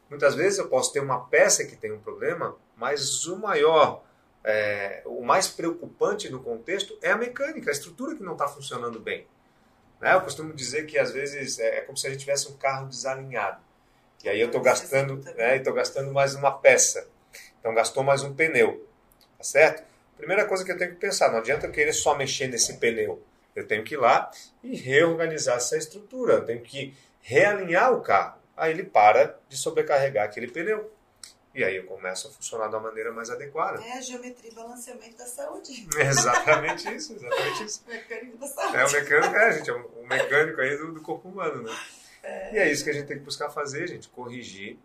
Muitas 0.09 0.35
vezes 0.35 0.59
eu 0.59 0.67
posso 0.67 0.91
ter 0.93 0.99
uma 0.99 1.25
peça 1.25 1.65
que 1.65 1.75
tem 1.75 1.91
um 1.91 1.99
problema, 1.99 2.55
mas 2.75 3.25
o 3.25 3.37
maior, 3.37 4.03
é, 4.43 5.01
o 5.05 5.23
mais 5.23 5.47
preocupante 5.47 6.29
no 6.29 6.43
contexto 6.43 6.95
é 7.01 7.09
a 7.11 7.17
mecânica, 7.17 7.71
a 7.71 7.73
estrutura 7.73 8.15
que 8.15 8.21
não 8.21 8.33
está 8.33 8.47
funcionando 8.47 8.99
bem. 8.99 9.25
Né? 9.99 10.13
Eu 10.13 10.21
costumo 10.21 10.53
dizer 10.53 10.85
que 10.85 10.99
às 10.99 11.11
vezes 11.11 11.57
é 11.57 11.81
como 11.81 11.97
se 11.97 12.05
a 12.05 12.09
gente 12.09 12.19
tivesse 12.19 12.51
um 12.51 12.57
carro 12.57 12.87
desalinhado. 12.87 13.63
E 14.23 14.29
aí 14.29 14.39
eu 14.39 14.47
estou 14.47 14.61
gastando, 14.61 15.17
né, 15.35 15.57
estou 15.57 15.73
gastando 15.73 16.11
mais 16.11 16.35
uma 16.35 16.51
peça. 16.51 17.07
Então 17.59 17.73
gastou 17.73 18.03
mais 18.03 18.21
um 18.21 18.33
pneu, 18.33 18.85
tá 19.37 19.43
certo? 19.43 19.83
Primeira 20.17 20.45
coisa 20.45 20.63
que 20.63 20.71
eu 20.71 20.77
tenho 20.77 20.91
que 20.91 20.97
pensar, 20.97 21.31
não 21.31 21.39
adianta 21.39 21.65
eu 21.65 21.71
querer 21.71 21.93
só 21.93 22.15
mexer 22.15 22.47
nesse 22.47 22.77
pneu. 22.77 23.21
Eu 23.55 23.65
tenho 23.65 23.83
que 23.83 23.93
ir 23.93 23.97
lá 23.97 24.29
e 24.63 24.75
reorganizar 24.75 25.57
essa 25.57 25.77
estrutura. 25.77 26.33
Eu 26.33 26.45
tenho 26.45 26.61
que 26.61 26.93
realinhar 27.21 27.93
o 27.93 28.01
carro. 28.01 28.39
Aí 28.55 28.71
ele 28.71 28.83
para 28.83 29.39
de 29.47 29.57
sobrecarregar 29.57 30.25
aquele 30.25 30.47
pneu. 30.47 30.91
E 31.55 31.63
aí 31.63 31.77
eu 31.77 31.85
começo 31.85 32.27
a 32.27 32.31
funcionar 32.31 32.67
da 32.67 32.79
maneira 32.81 33.13
mais 33.13 33.29
adequada. 33.29 33.81
É 33.81 33.93
a 33.93 34.01
geometria 34.01 34.51
e 34.51 34.53
balanceamento 34.53 35.17
da 35.17 35.25
saúde. 35.25 35.87
Exatamente 35.97 36.93
isso, 36.93 37.13
exatamente 37.13 37.63
isso. 37.63 37.81
Mecânico 37.87 38.37
da 38.37 38.47
saúde. 38.47 38.75
É 38.75 38.85
o 38.85 38.91
mecânico, 38.91 39.35
é, 39.35 39.51
gente, 39.53 39.69
é 39.69 39.73
o 39.73 40.05
mecânico 40.05 40.59
aí 40.59 40.77
do, 40.77 40.93
do 40.93 41.01
corpo 41.01 41.29
humano, 41.29 41.63
né? 41.63 41.71
É. 42.21 42.55
E 42.55 42.57
é 42.57 42.71
isso 42.71 42.83
que 42.83 42.89
a 42.89 42.93
gente 42.93 43.07
tem 43.07 43.17
que 43.17 43.23
buscar 43.23 43.49
fazer, 43.49 43.87
gente, 43.87 44.09
corrigir 44.09 44.77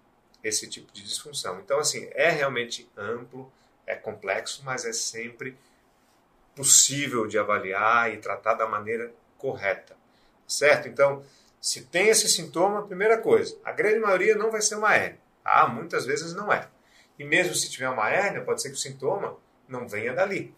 esse 0.45 0.69
tipo 0.69 0.93
de 0.93 1.03
disfunção. 1.03 1.59
Então, 1.59 1.81
assim, 1.81 2.09
é 2.13 2.31
realmente 2.31 2.89
amplo, 2.97 3.53
é 3.85 3.97
complexo, 3.97 4.63
mas 4.65 4.85
é 4.85 4.93
sempre 4.93 5.57
possível 6.55 7.27
de 7.27 7.39
avaliar 7.39 8.13
e 8.13 8.19
tratar 8.19 8.55
da 8.55 8.67
maneira 8.67 9.13
correta, 9.39 9.97
certo? 10.47 10.89
Então, 10.89 11.25
se 11.61 11.83
tem 11.83 12.09
esse 12.09 12.29
sintoma, 12.29 12.87
primeira 12.87 13.19
coisa, 13.19 13.57
a 13.65 13.73
grande 13.73 13.99
maioria 13.99 14.35
não 14.35 14.51
vai 14.51 14.63
ser 14.63 14.77
uma 14.77 14.95
hérnia, 14.95 15.21
tá? 15.45 15.69
Muitas 15.69 16.07
vezes 16.07 16.35
não 16.35 16.53
é. 16.53 16.69
E 17.19 17.25
mesmo 17.25 17.55
se 17.55 17.71
tiver 17.71 17.89
uma 17.89 18.11
hérnia, 18.11 18.43
pode 18.43 18.63
ser 18.63 18.71
que 18.71 18.77
o 18.77 18.79
sintoma 18.79 19.37
não 19.69 19.87
venha 19.87 20.13
dali. 20.13 20.55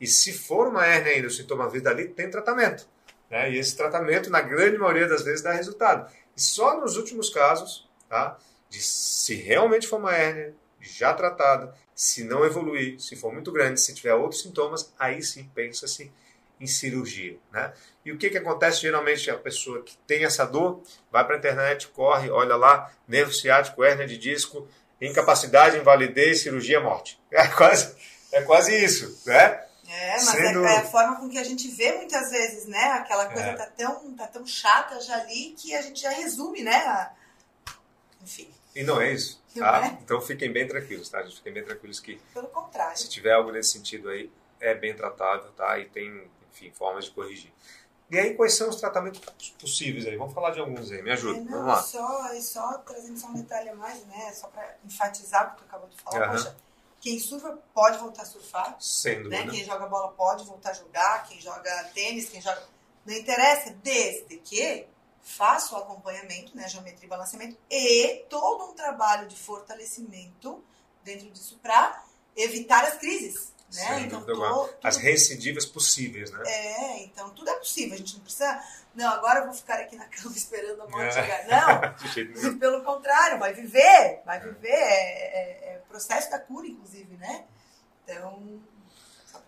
E 0.00 0.06
se 0.06 0.32
for 0.32 0.68
uma 0.68 0.86
hérnia 0.86 1.12
ainda, 1.12 1.26
o 1.26 1.30
sintoma 1.30 1.68
vir 1.68 1.82
dali, 1.82 2.08
tem 2.08 2.30
tratamento. 2.30 2.88
Né? 3.28 3.50
E 3.50 3.58
esse 3.58 3.76
tratamento, 3.76 4.30
na 4.30 4.40
grande 4.40 4.78
maioria 4.78 5.08
das 5.08 5.24
vezes, 5.24 5.42
dá 5.42 5.52
resultado. 5.52 6.10
E 6.36 6.40
só 6.40 6.80
nos 6.80 6.96
últimos 6.96 7.30
casos, 7.30 7.88
tá? 8.08 8.38
de 8.68 8.80
se 8.80 9.34
realmente 9.34 9.86
for 9.86 9.98
uma 9.98 10.14
hérnia, 10.14 10.54
já 10.80 11.12
tratada, 11.12 11.74
se 11.94 12.24
não 12.24 12.44
evoluir, 12.44 13.00
se 13.00 13.16
for 13.16 13.32
muito 13.32 13.50
grande, 13.50 13.80
se 13.80 13.94
tiver 13.94 14.14
outros 14.14 14.42
sintomas, 14.42 14.92
aí 14.98 15.22
sim 15.22 15.50
pensa-se 15.54 16.12
em 16.60 16.66
cirurgia. 16.66 17.38
Né? 17.52 17.72
E 18.04 18.12
o 18.12 18.18
que, 18.18 18.30
que 18.30 18.38
acontece 18.38 18.80
geralmente? 18.80 19.30
A 19.30 19.38
pessoa 19.38 19.82
que 19.82 19.96
tem 20.06 20.24
essa 20.24 20.44
dor 20.44 20.82
vai 21.10 21.24
para 21.24 21.36
a 21.36 21.38
internet, 21.38 21.88
corre, 21.88 22.30
olha 22.30 22.56
lá, 22.56 22.92
nervo 23.06 23.32
ciático, 23.32 23.82
hérnia 23.82 24.06
de 24.06 24.18
disco, 24.18 24.68
incapacidade, 25.00 25.76
invalidez, 25.76 26.42
cirurgia, 26.42 26.80
morte. 26.80 27.20
É 27.30 27.46
quase, 27.48 27.94
é 28.32 28.42
quase 28.42 28.74
isso, 28.84 29.22
né? 29.26 29.64
É, 29.90 30.12
mas 30.12 30.24
Sendo... 30.24 30.64
é, 30.66 30.76
a 30.76 30.84
forma 30.84 31.16
com 31.16 31.30
que 31.30 31.38
a 31.38 31.44
gente 31.44 31.66
vê 31.68 31.92
muitas 31.94 32.30
vezes, 32.30 32.66
né? 32.66 32.84
Aquela 32.92 33.26
coisa 33.26 33.48
é. 33.48 33.54
tá, 33.54 33.66
tão, 33.66 34.12
tá 34.14 34.26
tão 34.26 34.46
chata 34.46 35.00
já 35.00 35.16
ali 35.16 35.54
que 35.56 35.74
a 35.74 35.80
gente 35.80 36.02
já 36.02 36.10
resume, 36.10 36.62
né? 36.62 36.76
A 36.76 37.12
enfim. 38.22 38.50
E 38.74 38.82
não 38.82 39.00
é 39.00 39.12
isso, 39.12 39.37
tá? 39.54 39.86
É? 39.86 39.98
Então 40.02 40.20
fiquem 40.20 40.52
bem 40.52 40.66
tranquilos, 40.66 41.08
tá? 41.08 41.24
Fiquem 41.24 41.52
bem 41.52 41.64
tranquilos 41.64 42.00
que... 42.00 42.20
Pelo 42.34 42.48
contrário. 42.48 42.96
Se 42.96 43.08
tiver 43.08 43.32
algo 43.32 43.50
nesse 43.50 43.70
sentido 43.70 44.08
aí, 44.08 44.30
é 44.60 44.74
bem 44.74 44.94
tratável, 44.94 45.50
tá? 45.52 45.78
E 45.78 45.86
tem, 45.86 46.30
enfim, 46.52 46.70
formas 46.72 47.06
de 47.06 47.10
corrigir. 47.12 47.52
E 48.10 48.18
aí, 48.18 48.34
quais 48.34 48.54
são 48.54 48.70
os 48.70 48.76
tratamentos 48.76 49.20
possíveis 49.60 50.06
aí? 50.06 50.16
Vamos 50.16 50.32
falar 50.32 50.50
de 50.50 50.60
alguns 50.60 50.90
aí, 50.90 51.02
me 51.02 51.10
ajuda. 51.10 51.38
É, 51.38 51.40
não, 51.42 51.50
Vamos 51.50 51.66
lá. 51.66 51.82
Só, 51.82 52.40
só 52.40 52.78
trazendo 52.78 53.18
só 53.18 53.26
um 53.26 53.34
detalhe 53.34 53.68
a 53.68 53.74
mais, 53.74 54.02
né? 54.06 54.32
Só 54.32 54.48
para 54.48 54.76
enfatizar 54.84 55.46
o 55.46 55.50
que 55.50 55.58
tu 55.58 55.64
acabou 55.66 55.88
de 55.88 55.96
falar. 56.00 56.26
Uhum. 56.28 56.32
Poxa, 56.32 56.56
quem 57.00 57.18
surfa 57.18 57.58
pode 57.74 57.98
voltar 57.98 58.22
a 58.22 58.24
surfar. 58.24 58.76
Sem 58.80 59.22
dúvida. 59.22 59.44
Né? 59.44 59.50
Quem 59.50 59.64
joga 59.64 59.86
bola 59.86 60.10
pode 60.12 60.44
voltar 60.44 60.70
a 60.70 60.72
jogar. 60.72 61.28
Quem 61.28 61.38
joga 61.38 61.84
tênis, 61.94 62.30
quem 62.30 62.40
joga. 62.40 62.62
Não 63.04 63.14
interessa, 63.14 63.76
desde 63.82 64.38
que 64.38 64.86
faça 65.22 65.74
o 65.74 65.78
acompanhamento, 65.78 66.56
né? 66.56 66.68
Geometria 66.68 67.06
e 67.06 67.08
balanceamento 67.08 67.56
e 67.70 68.24
todo 68.28 68.70
um 68.70 68.74
trabalho 68.74 69.28
de 69.28 69.36
fortalecimento 69.36 70.62
dentro 71.04 71.30
disso 71.30 71.58
para 71.62 72.04
evitar 72.36 72.84
as 72.84 72.94
crises. 72.94 73.52
Né? 73.74 73.82
Sem 73.82 74.06
então, 74.06 74.24
tô, 74.24 74.70
As 74.82 74.96
recidivas 74.96 75.66
possíveis, 75.66 76.30
né? 76.30 76.42
É, 76.46 77.02
então 77.04 77.28
tudo 77.30 77.50
é 77.50 77.54
possível. 77.54 77.94
A 77.94 77.98
gente 77.98 78.16
não 78.16 78.22
precisa. 78.22 78.62
Não, 78.94 79.12
agora 79.12 79.40
eu 79.40 79.44
vou 79.44 79.52
ficar 79.52 79.74
aqui 79.74 79.94
na 79.94 80.06
cama 80.06 80.32
esperando 80.36 80.82
a 80.82 80.88
morte 80.88 81.18
é. 81.18 81.22
chegar. 81.22 81.46
Não. 81.46 82.56
Pelo 82.58 82.82
contrário, 82.82 83.38
vai 83.38 83.52
viver. 83.52 84.22
Vai 84.24 84.40
viver. 84.40 84.68
É, 84.68 85.72
é, 85.72 85.74
é 85.74 85.82
processo 85.86 86.30
da 86.30 86.38
cura, 86.38 86.66
inclusive, 86.66 87.16
né? 87.16 87.44
Então. 88.04 88.62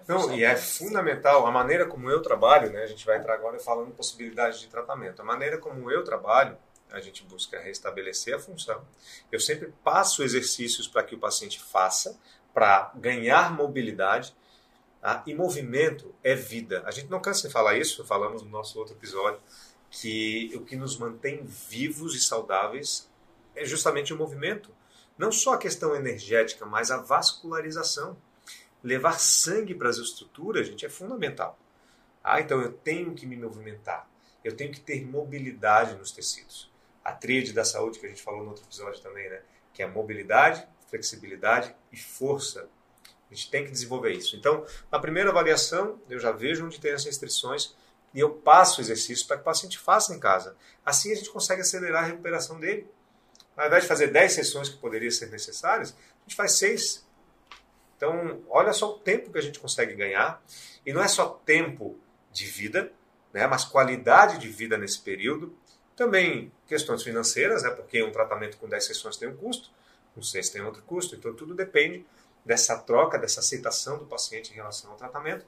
Não, 0.06 0.32
e 0.32 0.42
é 0.42 0.56
fundamental 0.56 1.46
a 1.46 1.50
maneira 1.50 1.86
como 1.86 2.10
eu 2.10 2.20
trabalho, 2.20 2.70
né? 2.72 2.82
A 2.82 2.86
gente 2.86 3.06
vai 3.06 3.18
entrar 3.18 3.34
agora 3.34 3.58
falando 3.60 3.92
possibilidades 3.92 4.58
de 4.60 4.68
tratamento. 4.68 5.22
A 5.22 5.24
maneira 5.24 5.56
como 5.56 5.90
eu 5.90 6.02
trabalho, 6.02 6.56
a 6.90 7.00
gente 7.00 7.22
busca 7.24 7.60
restabelecer 7.60 8.34
a 8.34 8.38
função. 8.38 8.84
Eu 9.30 9.38
sempre 9.38 9.72
passo 9.84 10.22
exercícios 10.22 10.88
para 10.88 11.02
que 11.02 11.14
o 11.14 11.18
paciente 11.18 11.60
faça, 11.60 12.18
para 12.52 12.90
ganhar 12.96 13.52
mobilidade. 13.54 14.34
Tá? 15.00 15.22
E 15.26 15.34
movimento 15.34 16.14
é 16.22 16.34
vida. 16.34 16.82
A 16.84 16.90
gente 16.90 17.08
não 17.08 17.20
cansa 17.20 17.46
de 17.46 17.52
falar 17.52 17.76
isso, 17.76 18.04
falamos 18.04 18.42
no 18.42 18.50
nosso 18.50 18.78
outro 18.78 18.94
episódio, 18.94 19.40
que 19.90 20.52
o 20.54 20.64
que 20.64 20.76
nos 20.76 20.98
mantém 20.98 21.44
vivos 21.44 22.14
e 22.14 22.20
saudáveis 22.20 23.08
é 23.54 23.64
justamente 23.64 24.12
o 24.12 24.16
movimento. 24.16 24.70
Não 25.16 25.32
só 25.32 25.54
a 25.54 25.58
questão 25.58 25.94
energética, 25.94 26.66
mas 26.66 26.90
a 26.90 26.98
vascularização. 26.98 28.16
Levar 28.82 29.18
sangue 29.18 29.74
para 29.74 29.88
as 29.88 29.98
estruturas, 29.98 30.66
gente, 30.66 30.86
é 30.86 30.88
fundamental. 30.88 31.58
Ah, 32.22 32.40
então 32.40 32.60
eu 32.60 32.72
tenho 32.72 33.14
que 33.14 33.26
me 33.26 33.36
movimentar. 33.36 34.08
Eu 34.44 34.56
tenho 34.56 34.72
que 34.72 34.80
ter 34.80 35.04
mobilidade 35.04 35.94
nos 35.94 36.12
tecidos. 36.12 36.70
A 37.04 37.12
tríade 37.12 37.52
da 37.52 37.64
saúde 37.64 37.98
que 37.98 38.06
a 38.06 38.08
gente 38.08 38.22
falou 38.22 38.42
no 38.42 38.50
outro 38.50 38.64
episódio 38.64 39.00
também, 39.00 39.28
né? 39.28 39.40
Que 39.72 39.82
é 39.82 39.86
mobilidade, 39.86 40.66
flexibilidade 40.88 41.74
e 41.92 41.96
força. 41.96 42.68
A 43.30 43.34
gente 43.34 43.50
tem 43.50 43.64
que 43.64 43.70
desenvolver 43.70 44.12
isso. 44.12 44.36
Então, 44.36 44.66
na 44.90 44.98
primeira 44.98 45.30
avaliação, 45.30 46.00
eu 46.08 46.18
já 46.18 46.32
vejo 46.32 46.66
onde 46.66 46.80
tem 46.80 46.92
as 46.92 47.04
restrições 47.04 47.74
e 48.12 48.20
eu 48.20 48.30
passo 48.30 48.80
exercícios 48.80 49.22
para 49.22 49.36
que 49.36 49.42
o 49.42 49.44
paciente 49.44 49.78
faça 49.78 50.14
em 50.14 50.18
casa. 50.18 50.56
Assim 50.84 51.12
a 51.12 51.14
gente 51.14 51.30
consegue 51.30 51.60
acelerar 51.60 52.04
a 52.04 52.06
recuperação 52.06 52.58
dele. 52.58 52.88
Ao 53.56 53.66
invés 53.66 53.82
de 53.82 53.88
fazer 53.88 54.08
10 54.08 54.32
sessões 54.32 54.68
que 54.68 54.78
poderiam 54.78 55.10
ser 55.10 55.26
necessárias, 55.30 55.90
a 55.92 56.22
gente 56.22 56.34
faz 56.34 56.52
6. 56.52 57.06
Então, 58.00 58.42
olha 58.48 58.72
só 58.72 58.94
o 58.94 58.98
tempo 58.98 59.30
que 59.30 59.36
a 59.36 59.42
gente 59.42 59.58
consegue 59.58 59.92
ganhar. 59.92 60.42
E 60.86 60.92
não 60.92 61.02
é 61.02 61.08
só 61.08 61.28
tempo 61.44 61.98
de 62.32 62.46
vida, 62.46 62.90
né, 63.30 63.46
mas 63.46 63.62
qualidade 63.62 64.38
de 64.38 64.48
vida 64.48 64.78
nesse 64.78 65.00
período. 65.00 65.54
Também 65.94 66.50
questões 66.66 67.02
financeiras, 67.02 67.62
né, 67.62 67.68
porque 67.68 68.02
um 68.02 68.10
tratamento 68.10 68.56
com 68.56 68.66
10 68.66 68.86
sessões 68.86 69.18
tem 69.18 69.28
um 69.28 69.36
custo 69.36 69.70
com 70.14 70.22
seis 70.22 70.48
tem 70.50 70.62
outro 70.62 70.82
custo. 70.82 71.14
Então 71.14 71.34
tudo 71.34 71.54
depende 71.54 72.06
dessa 72.44 72.76
troca, 72.78 73.18
dessa 73.18 73.40
aceitação 73.40 73.98
do 73.98 74.06
paciente 74.06 74.50
em 74.52 74.54
relação 74.54 74.90
ao 74.90 74.96
tratamento 74.96 75.44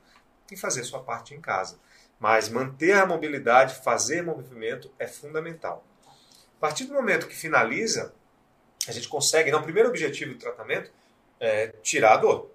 e 0.51 0.57
fazer 0.57 0.85
sua 0.85 1.03
parte 1.03 1.35
em 1.35 1.41
casa. 1.41 1.79
Mas 2.19 2.49
manter 2.49 2.93
a 2.93 3.07
mobilidade, 3.07 3.83
fazer 3.83 4.23
movimento 4.23 4.91
é 4.99 5.07
fundamental. 5.07 5.85
A 6.57 6.61
partir 6.61 6.85
do 6.85 6.93
momento 6.93 7.27
que 7.27 7.35
finaliza, 7.35 8.15
a 8.87 8.93
gente 8.93 9.09
consegue, 9.09 9.51
não, 9.51 9.61
o 9.61 9.65
primeiro 9.65 9.89
objetivo 9.89 10.33
do 10.33 10.39
tratamento 10.39 10.91
é 11.43 11.69
tirar 11.83 12.15
a 12.15 12.17
dor. 12.17 12.51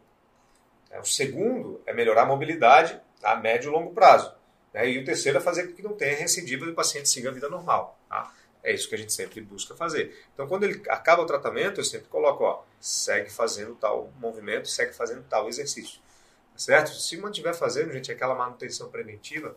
É, 0.89 1.00
o 1.00 1.06
segundo 1.06 1.82
é 1.86 1.93
melhorar 1.93 2.23
a 2.23 2.26
mobilidade 2.26 3.00
a 3.21 3.36
médio 3.36 3.69
e 3.69 3.71
longo 3.71 3.93
prazo. 3.93 4.34
Né? 4.73 4.89
E 4.89 5.00
o 5.00 5.06
terceiro 5.06 5.38
é 5.38 5.41
fazer 5.41 5.67
com 5.67 5.73
que 5.73 5.84
não 5.84 5.93
tenha 5.93 6.15
recidiva 6.15 6.65
e 6.65 6.69
o 6.69 6.73
paciente 6.73 7.10
siga 7.10 7.30
a 7.30 7.34
vida 7.34 7.50
normal. 7.50 8.00
Tá? 8.08 8.34
É 8.63 8.73
isso 8.73 8.88
que 8.88 8.95
a 8.95 8.97
gente 8.97 9.12
sempre 9.12 9.41
busca 9.41 9.76
fazer. 9.76 10.17
Então, 10.34 10.47
quando 10.47 10.63
ele 10.63 10.82
acaba 10.89 11.21
o 11.21 11.26
tratamento, 11.26 11.80
eu 11.80 11.84
sempre 11.84 12.08
coloco, 12.08 12.43
ó, 12.43 12.63
segue 12.80 13.30
fazendo 13.30 13.76
tal 13.76 14.12
movimento, 14.19 14.67
segue 14.67 14.93
fazendo 14.93 15.23
tal 15.23 15.47
exercício. 15.50 16.00
Tá 16.54 16.60
certo? 16.60 16.91
Se 16.91 17.17
mantiver 17.17 17.54
fazendo, 17.54 17.91
gente, 17.91 18.12
aquela 18.12 18.36
manutenção 18.36 18.89
preventiva, 18.89 19.56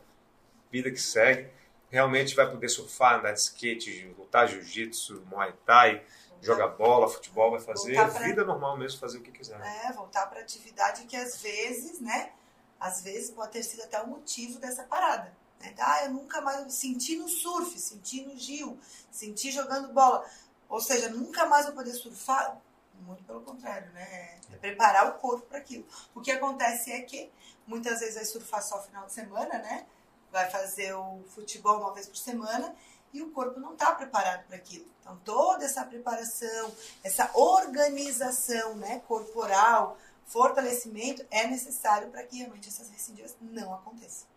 vida 0.71 0.91
que 0.91 1.01
segue, 1.01 1.49
realmente 1.91 2.35
vai 2.35 2.49
poder 2.51 2.69
surfar, 2.69 3.19
andar 3.19 3.33
de 3.33 3.41
skate, 3.41 4.15
lutar 4.19 4.49
jiu-jitsu, 4.49 5.23
muay 5.27 5.53
thai, 5.65 6.03
jogar 6.41 6.69
bola, 6.69 7.09
futebol, 7.09 7.51
vai 7.51 7.61
fazer 7.61 7.95
pra... 7.95 8.07
vida 8.07 8.45
normal 8.45 8.77
mesmo, 8.77 8.99
fazer 8.99 9.19
o 9.19 9.23
que 9.23 9.31
quiser. 9.31 9.61
É, 9.61 9.93
voltar 9.93 10.27
para 10.27 10.41
atividade 10.41 11.05
que 11.05 11.17
às 11.17 11.37
vezes, 11.41 12.01
né, 12.01 12.33
às 12.79 13.03
vezes 13.03 13.31
pode 13.31 13.53
ter 13.53 13.63
sido 13.63 13.83
até 13.83 14.01
o 14.01 14.07
motivo 14.07 14.59
dessa 14.59 14.85
parada. 14.85 15.33
Né? 15.61 15.75
Ah, 15.79 16.05
eu 16.05 16.13
nunca 16.13 16.41
mais 16.41 16.73
senti 16.73 17.17
no 17.17 17.29
surf, 17.29 17.79
senti 17.79 18.25
no 18.25 18.37
Gil, 18.37 18.79
senti 19.11 19.51
jogando 19.51 19.93
bola. 19.93 20.25
Ou 20.69 20.81
seja, 20.81 21.11
nunca 21.11 21.47
mais 21.47 21.67
vou 21.67 21.75
poder 21.75 21.93
surfar. 21.93 22.59
Muito 23.01 23.25
pelo 23.25 23.41
contrário, 23.41 23.91
né? 23.93 24.39
É 24.53 24.57
preparar 24.57 25.09
o 25.09 25.15
corpo 25.15 25.47
para 25.47 25.59
aquilo. 25.59 25.87
O 26.15 26.21
que 26.21 26.31
acontece 26.31 26.93
é 26.93 27.01
que 27.01 27.31
muitas 27.67 28.01
vezes 28.01 28.15
vai 28.15 28.25
surfar 28.25 28.63
só 28.63 28.83
final 28.83 29.07
de 29.07 29.13
semana, 29.13 29.59
né? 29.59 29.87
Vai 30.31 30.51
fazer 30.51 30.93
o 30.95 31.23
futebol 31.35 31.79
uma 31.79 31.95
vez 31.95 32.07
por 32.07 32.17
semana 32.17 32.75
e 33.13 33.23
o 33.23 33.31
corpo 33.31 33.59
não 33.59 33.73
está 33.73 33.93
preparado 33.93 34.47
para 34.47 34.57
aquilo. 34.57 34.87
Então, 35.01 35.17
toda 35.25 35.65
essa 35.65 35.85
preparação, 35.85 36.73
essa 37.03 37.31
organização 37.35 38.77
né, 38.77 39.03
corporal, 39.07 39.99
fortalecimento 40.27 41.25
é 41.31 41.47
necessário 41.47 42.09
para 42.09 42.23
que 42.23 42.39
realmente 42.39 42.69
essas 42.69 42.89
recidivas 42.91 43.37
não 43.41 43.75
aconteçam. 43.75 44.29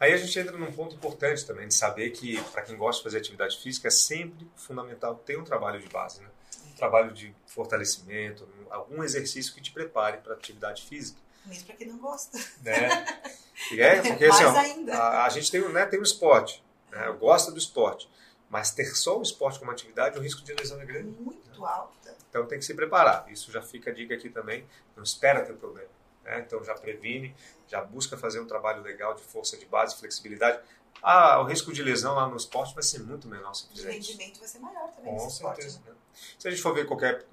Aí 0.00 0.12
a 0.12 0.16
gente 0.16 0.38
entra 0.38 0.56
num 0.56 0.72
ponto 0.72 0.94
importante 0.94 1.44
também, 1.44 1.66
de 1.66 1.74
saber 1.74 2.10
que, 2.10 2.40
para 2.52 2.62
quem 2.62 2.76
gosta 2.76 3.00
de 3.00 3.04
fazer 3.04 3.18
atividade 3.18 3.58
física, 3.58 3.88
é 3.88 3.90
sempre 3.90 4.48
fundamental 4.56 5.16
ter 5.16 5.38
um 5.38 5.44
trabalho 5.44 5.80
de 5.80 5.88
base, 5.88 6.20
né? 6.20 6.28
Um 6.70 6.74
trabalho 6.76 7.12
de 7.12 7.34
fortalecimento, 7.46 8.48
algum 8.70 9.02
exercício 9.02 9.52
que 9.52 9.60
te 9.60 9.72
prepare 9.72 10.18
para 10.18 10.34
atividade 10.34 10.86
física. 10.86 11.18
Mesmo 11.46 11.66
para 11.66 11.76
quem 11.76 11.88
não 11.88 11.98
gosta. 11.98 12.38
Né? 12.62 12.88
E 13.72 13.80
é, 13.80 14.00
porque 14.00 14.24
assim, 14.24 14.44
ó, 14.44 14.92
a, 14.92 15.24
a, 15.24 15.28
gente 15.30 15.50
tem, 15.50 15.60
né, 15.72 15.84
tem 15.84 15.98
um 15.98 16.04
esporte, 16.04 16.62
né? 16.90 17.10
gosta 17.18 17.50
do 17.50 17.58
esporte, 17.58 18.08
mas 18.48 18.70
ter 18.70 18.86
só 18.96 19.18
o 19.18 19.22
esporte 19.22 19.58
como 19.58 19.70
atividade, 19.70 20.18
o 20.18 20.22
risco 20.22 20.42
de 20.42 20.52
lesão 20.54 20.80
é 20.80 20.84
grande. 20.84 21.10
Muito 21.20 21.50
né? 21.50 21.66
alto. 21.66 21.96
Então 22.30 22.46
tem 22.46 22.58
que 22.58 22.64
se 22.64 22.74
preparar. 22.74 23.30
Isso 23.30 23.50
já 23.50 23.62
fica 23.62 23.90
a 23.90 23.94
dica 23.94 24.14
aqui 24.14 24.28
também. 24.28 24.66
Não 24.96 25.02
espera 25.02 25.44
ter 25.44 25.54
problema. 25.54 25.88
Né? 26.24 26.40
Então 26.46 26.62
já 26.62 26.74
previne, 26.74 27.34
já 27.66 27.82
busca 27.82 28.16
fazer 28.16 28.40
um 28.40 28.46
trabalho 28.46 28.82
legal 28.82 29.14
de 29.14 29.22
força 29.22 29.56
de 29.56 29.66
base, 29.66 29.96
flexibilidade. 29.96 30.60
Ah, 31.02 31.40
o 31.40 31.44
risco 31.44 31.72
de 31.72 31.82
lesão 31.82 32.14
lá 32.14 32.26
no 32.26 32.36
esporte 32.36 32.74
vai 32.74 32.82
ser 32.82 33.00
muito 33.00 33.28
menor 33.28 33.54
se 33.54 33.68
fizer 33.68 33.88
O 33.88 33.92
rendimento 33.92 34.38
vai 34.38 34.48
ser 34.48 34.58
maior 34.58 34.90
também 34.90 35.16
Com 35.16 35.30
certeza. 35.30 35.68
Esporte, 35.68 35.90
né? 35.90 35.96
Se 36.38 36.48
a 36.48 36.50
gente 36.50 36.62
for 36.62 36.74
ver 36.74 36.86
qualquer 36.86 37.24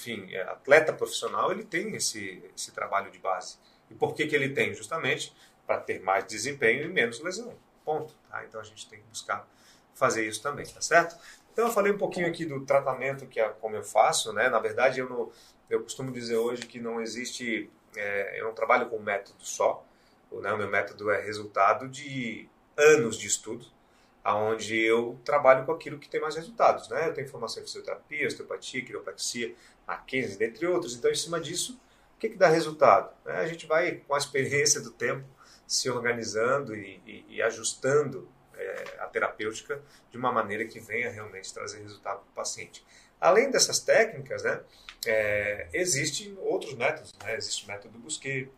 enfim, 0.00 0.32
é, 0.32 0.42
atleta 0.42 0.92
profissional, 0.92 1.52
ele 1.52 1.64
tem 1.64 1.94
esse, 1.94 2.42
esse 2.56 2.72
trabalho 2.72 3.10
de 3.10 3.18
base. 3.18 3.58
E 3.90 3.94
por 3.94 4.14
que, 4.14 4.26
que 4.26 4.34
ele 4.34 4.50
tem? 4.50 4.72
Justamente 4.72 5.34
para 5.66 5.78
ter 5.78 6.00
mais 6.00 6.24
desempenho 6.24 6.84
e 6.84 6.88
menos 6.88 7.20
lesão. 7.20 7.54
Ponto. 7.84 8.14
Tá? 8.28 8.44
Então 8.44 8.60
a 8.60 8.64
gente 8.64 8.88
tem 8.88 9.00
que 9.00 9.06
buscar 9.06 9.48
fazer 9.94 10.26
isso 10.26 10.42
também, 10.42 10.66
tá 10.66 10.80
certo? 10.80 11.16
Então 11.52 11.66
eu 11.66 11.72
falei 11.72 11.92
um 11.92 11.98
pouquinho 11.98 12.26
aqui 12.26 12.44
do 12.44 12.64
tratamento 12.64 13.26
que 13.26 13.40
é 13.40 13.48
como 13.48 13.76
eu 13.76 13.82
faço, 13.82 14.32
né? 14.32 14.48
Na 14.48 14.58
verdade 14.58 15.00
eu 15.00 15.08
não, 15.08 15.30
eu 15.68 15.82
costumo 15.82 16.12
dizer 16.12 16.36
hoje 16.36 16.66
que 16.66 16.80
não 16.80 17.00
existe 17.00 17.70
é, 17.96 18.40
eu 18.40 18.44
não 18.44 18.54
trabalho 18.54 18.88
com 18.88 18.96
um 18.96 19.02
método 19.02 19.44
só. 19.44 19.84
Né? 20.32 20.52
O 20.52 20.58
meu 20.58 20.68
método 20.68 21.10
é 21.10 21.20
resultado 21.20 21.88
de 21.88 22.48
anos 22.76 23.16
de 23.16 23.26
estudo, 23.26 23.66
aonde 24.22 24.78
eu 24.78 25.18
trabalho 25.24 25.64
com 25.66 25.72
aquilo 25.72 25.98
que 25.98 26.08
tem 26.08 26.20
mais 26.20 26.36
resultados. 26.36 26.88
Né? 26.88 27.08
Eu 27.08 27.14
tenho 27.14 27.28
formação 27.28 27.62
em 27.62 27.66
fisioterapia, 27.66 28.26
osteopatia, 28.26 28.84
quiropraxia, 28.84 29.54
Mackenzie, 29.86 30.38
dentre 30.38 30.66
outros. 30.66 30.94
Então, 30.94 31.10
em 31.10 31.16
cima 31.16 31.40
disso, 31.40 31.80
o 32.16 32.20
que, 32.20 32.28
que 32.28 32.36
dá 32.36 32.48
resultado? 32.48 33.12
Né? 33.24 33.34
A 33.34 33.46
gente 33.46 33.66
vai, 33.66 33.96
com 34.06 34.14
a 34.14 34.18
experiência 34.18 34.80
do 34.80 34.90
tempo, 34.90 35.24
se 35.70 35.88
organizando 35.88 36.74
e, 36.74 37.00
e, 37.06 37.36
e 37.36 37.42
ajustando 37.42 38.28
é, 38.54 38.96
a 38.98 39.06
terapêutica 39.06 39.80
de 40.10 40.18
uma 40.18 40.32
maneira 40.32 40.64
que 40.64 40.80
venha 40.80 41.08
realmente 41.08 41.54
trazer 41.54 41.80
resultado 41.80 42.18
para 42.22 42.28
o 42.28 42.34
paciente. 42.34 42.84
Além 43.20 43.52
dessas 43.52 43.78
técnicas, 43.78 44.42
né, 44.42 44.60
é, 45.06 45.68
existem 45.72 46.36
outros 46.40 46.74
métodos. 46.74 47.14
Né? 47.22 47.36
Existe 47.36 47.64
o 47.64 47.68
método 47.68 48.00
Busquet, 48.00 48.50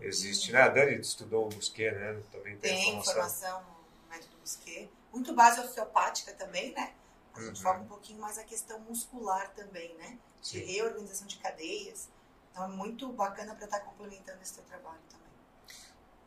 existe, 0.00 0.50
né? 0.50 0.62
A 0.62 0.68
Dani 0.68 0.98
estudou 0.98 1.46
o 1.46 1.48
Busquet, 1.50 1.92
né? 1.92 2.20
Também 2.32 2.56
tem, 2.56 2.76
tem 2.76 2.98
informação. 2.98 3.64
método 4.10 4.36
Busquet. 4.40 4.90
Muito 5.12 5.32
base 5.32 5.60
osteopática 5.60 6.32
também, 6.32 6.72
né? 6.72 6.94
A 7.32 7.40
gente 7.42 7.58
uhum. 7.58 7.62
foca 7.62 7.80
um 7.80 7.86
pouquinho 7.86 8.20
mais 8.20 8.38
a 8.38 8.42
questão 8.42 8.80
muscular 8.80 9.52
também, 9.54 9.94
né? 9.94 10.18
De 10.42 10.48
Sim. 10.48 10.64
reorganização 10.64 11.28
de 11.28 11.36
cadeias. 11.36 12.08
Então 12.50 12.64
é 12.64 12.68
muito 12.68 13.08
bacana 13.12 13.54
para 13.54 13.66
estar 13.66 13.78
tá 13.78 13.84
complementando 13.84 14.42
esse 14.42 14.54
teu 14.54 14.64
trabalho 14.64 14.98
também. 15.08 15.19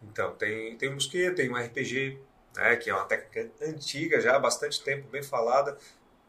Então, 0.03 0.35
tem, 0.35 0.77
tem 0.77 0.89
o 0.89 0.93
Musquê, 0.93 1.31
tem 1.31 1.49
o 1.49 1.55
RPG, 1.55 2.19
né, 2.55 2.75
que 2.75 2.89
é 2.89 2.93
uma 2.93 3.05
técnica 3.05 3.51
antiga 3.65 4.19
já, 4.21 4.35
há 4.35 4.39
bastante 4.39 4.83
tempo, 4.83 5.07
bem 5.07 5.23
falada, 5.23 5.77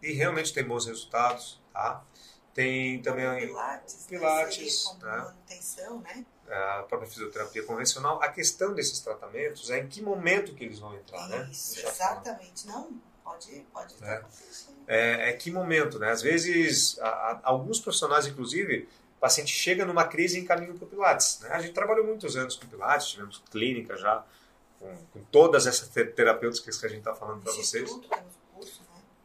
e 0.02 0.12
realmente 0.12 0.52
tem 0.52 0.64
bons 0.64 0.86
resultados, 0.86 1.60
tá? 1.72 2.04
Tem 2.52 3.02
também 3.02 3.26
o 3.26 3.36
Pilates, 3.36 4.06
Pilates 4.06 4.96
né? 5.02 5.16
manutenção, 5.16 6.00
né? 6.00 6.24
A 6.48 6.84
própria 6.88 7.10
fisioterapia 7.10 7.64
convencional. 7.64 8.22
A 8.22 8.28
questão 8.28 8.72
desses 8.72 9.00
tratamentos 9.00 9.70
é 9.70 9.80
em 9.80 9.88
que 9.88 10.00
momento 10.00 10.54
que 10.54 10.62
eles 10.62 10.78
vão 10.78 10.94
entrar, 10.94 11.26
né? 11.28 11.48
Isso, 11.50 11.80
exatamente. 11.84 12.66
Não, 12.66 12.92
pode, 13.24 13.66
pode 13.72 13.94
é. 14.04 14.22
é, 14.86 15.30
é 15.30 15.32
que 15.32 15.50
momento, 15.50 15.98
né? 15.98 16.10
Às 16.12 16.22
vezes, 16.22 16.96
a, 17.00 17.08
a, 17.08 17.40
alguns 17.42 17.80
profissionais, 17.80 18.26
inclusive, 18.26 18.88
paciente 19.24 19.54
chega 19.54 19.86
numa 19.86 20.04
crise 20.04 20.38
e 20.38 20.42
encaminha 20.42 20.74
para 20.74 20.84
o 20.84 20.86
Pilates. 20.86 21.40
Né? 21.40 21.48
A 21.48 21.58
gente 21.58 21.72
trabalhou 21.72 22.04
muitos 22.04 22.36
anos 22.36 22.56
com 22.56 22.66
Pilates, 22.66 23.06
tivemos 23.06 23.42
clínica 23.50 23.96
já, 23.96 24.22
com, 24.78 24.94
com 25.14 25.24
todas 25.32 25.66
essas 25.66 25.88
terapêuticas 25.88 26.76
que 26.76 26.84
a 26.84 26.88
gente 26.90 26.98
está 26.98 27.14
falando 27.14 27.42
para 27.42 27.50
vocês. 27.54 27.90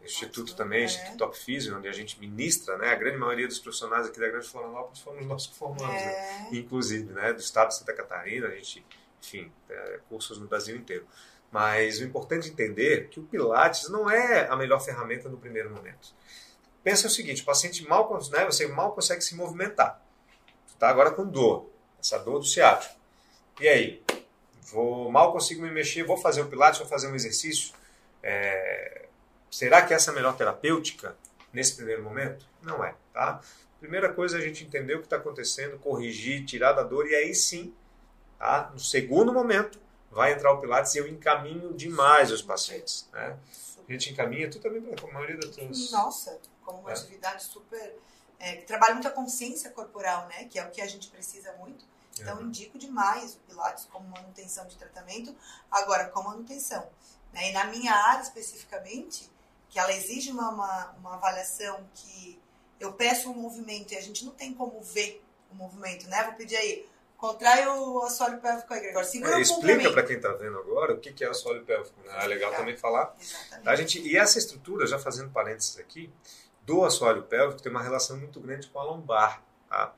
Instituto 0.01 0.55
também, 0.55 0.83
é. 0.83 0.85
Instituto 0.85 1.17
Top 1.17 1.37
Physio, 1.37 1.77
onde 1.77 1.89
a 1.89 1.91
gente 1.91 2.17
ministra, 2.17 2.77
né? 2.77 2.93
A 2.93 2.95
grande 2.95 3.17
maioria 3.17 3.45
dos 3.45 3.59
profissionais 3.59 4.07
aqui 4.07 4.21
da 4.21 4.29
Grande 4.29 4.47
Florianópolis 4.47 5.01
foram 5.01 5.21
nós 5.25 5.47
que 5.47 5.55
formamos, 5.55 5.93
né? 5.93 6.01
é. 6.01 6.43
né? 6.43 6.49
inclusive, 6.53 7.11
né? 7.11 7.33
Do 7.33 7.41
estado 7.41 7.67
de 7.67 7.75
Santa 7.75 7.93
Catarina, 7.93 8.47
a 8.47 8.51
gente, 8.51 8.83
enfim, 9.21 9.51
é, 9.69 9.99
cursos 10.07 10.39
no 10.39 10.47
Brasil 10.47 10.77
inteiro. 10.77 11.05
Mas 11.51 11.99
o 11.99 12.05
importante 12.05 12.47
é 12.47 12.51
entender 12.51 13.09
que 13.09 13.19
o 13.19 13.23
Pilates 13.23 13.89
não 13.89 14.09
é 14.09 14.47
a 14.47 14.55
melhor 14.55 14.79
ferramenta 14.79 15.27
no 15.27 15.37
primeiro 15.37 15.69
momento. 15.69 16.15
Pensa 16.89 17.05
o 17.05 17.09
seguinte, 17.11 17.43
o 17.43 17.45
paciente 17.45 17.87
mal, 17.87 18.11
né, 18.31 18.45
você 18.45 18.65
mal 18.67 18.93
consegue 18.93 19.21
se 19.21 19.35
movimentar. 19.35 20.01
Está 20.67 20.89
agora 20.89 21.11
com 21.11 21.23
dor, 21.23 21.69
essa 21.99 22.17
dor 22.17 22.39
do 22.39 22.45
ciático. 22.45 22.95
E 23.59 23.67
aí? 23.67 24.03
Vou, 24.63 25.11
mal 25.11 25.31
consigo 25.31 25.61
me 25.61 25.69
mexer, 25.69 26.01
vou 26.01 26.17
fazer 26.17 26.41
o 26.41 26.47
Pilates, 26.47 26.79
vou 26.79 26.87
fazer 26.87 27.07
um 27.07 27.13
exercício. 27.13 27.75
É, 28.23 29.05
Será 29.51 29.83
que 29.85 29.93
essa 29.93 30.09
é 30.09 30.13
a 30.13 30.15
melhor 30.15 30.35
terapêutica 30.35 31.15
nesse 31.53 31.75
primeiro 31.75 32.03
momento? 32.03 32.43
Não 32.59 32.83
é, 32.83 32.95
tá? 33.13 33.39
Primeira 33.79 34.11
coisa 34.11 34.39
é 34.39 34.41
a 34.41 34.43
gente 34.43 34.63
entender 34.63 34.95
o 34.95 34.99
que 34.99 35.05
está 35.05 35.17
acontecendo, 35.17 35.77
corrigir, 35.77 36.43
tirar 36.43 36.73
da 36.73 36.81
dor 36.81 37.05
e 37.05 37.13
aí 37.13 37.35
sim, 37.35 37.71
tá? 38.39 38.71
No 38.73 38.79
segundo 38.79 39.31
momento, 39.31 39.79
vai 40.09 40.33
entrar 40.33 40.51
o 40.53 40.59
Pilates 40.59 40.95
e 40.95 40.97
eu 40.97 41.07
encaminho 41.07 41.71
demais 41.71 42.31
os 42.31 42.41
pacientes, 42.41 43.07
né? 43.13 43.37
A 43.87 43.91
gente 43.91 44.11
encaminha, 44.11 44.49
tu 44.49 44.59
também, 44.59 44.83
a 44.91 45.13
maioria 45.13 45.37
das 45.37 45.55
tuas... 45.55 45.91
Nossa, 45.91 46.39
como 46.69 46.81
uma 46.81 46.91
é. 46.91 46.93
atividade 46.93 47.43
super... 47.43 47.97
É, 48.39 48.55
que 48.55 48.65
trabalha 48.65 48.93
muito 48.93 49.07
a 49.07 49.11
consciência 49.11 49.69
corporal, 49.71 50.27
né? 50.27 50.45
Que 50.45 50.59
é 50.59 50.63
o 50.63 50.71
que 50.71 50.81
a 50.81 50.87
gente 50.87 51.09
precisa 51.09 51.51
muito. 51.53 51.83
Então, 52.17 52.37
uhum. 52.37 52.47
indico 52.47 52.77
demais 52.77 53.35
o 53.35 53.39
Pilates 53.39 53.85
como 53.85 54.07
manutenção 54.07 54.65
de 54.67 54.77
tratamento. 54.77 55.35
Agora, 55.69 56.05
com 56.05 56.23
manutenção. 56.23 56.87
Né? 57.33 57.49
E 57.49 57.51
na 57.51 57.65
minha 57.65 57.93
área 57.93 58.21
especificamente, 58.21 59.29
que 59.69 59.79
ela 59.79 59.91
exige 59.93 60.31
uma, 60.31 60.49
uma, 60.49 60.95
uma, 60.99 61.13
avaliação 61.15 61.87
que 61.93 62.39
eu 62.79 62.93
peço 62.93 63.29
um 63.29 63.35
movimento 63.35 63.93
e 63.93 63.97
a 63.97 64.01
gente 64.01 64.25
não 64.25 64.31
tem 64.31 64.53
como 64.53 64.81
ver 64.81 65.23
o 65.51 65.55
movimento, 65.55 66.07
né? 66.07 66.23
Vou 66.23 66.33
pedir 66.33 66.55
aí, 66.55 66.87
contrai 67.17 67.67
o 67.67 68.01
assoalho 68.03 68.39
pélvico 68.39 68.73
aí, 68.73 68.79
Gregório. 68.81 69.07
Segura 69.07 69.37
é, 69.37 69.41
Explica 69.41 69.91
para 69.91 70.03
quem 70.03 70.15
está 70.15 70.31
vendo 70.33 70.57
agora 70.57 70.93
o 70.93 70.99
que, 70.99 71.13
que 71.13 71.23
é 71.23 71.27
o 71.27 71.31
assoalho 71.31 71.63
pélvico. 71.63 71.99
Né? 72.01 72.23
É 72.23 72.27
legal 72.27 72.53
também 72.53 72.77
falar. 72.77 73.15
Exatamente. 73.19 73.69
A 73.69 73.75
gente, 73.75 73.99
e 73.99 74.17
essa 74.17 74.39
estrutura, 74.39 74.87
já 74.87 74.97
fazendo 74.97 75.29
parênteses 75.29 75.77
aqui, 75.77 76.11
do 76.69 76.85
assoalho 76.85 77.23
pélvico 77.23 77.63
tem 77.63 77.71
uma 77.71 77.81
relação 77.81 78.15
muito 78.15 78.39
grande 78.39 78.67
com 78.67 78.79
a 78.79 78.83
lombar, 78.83 79.41
tá? 79.67 79.91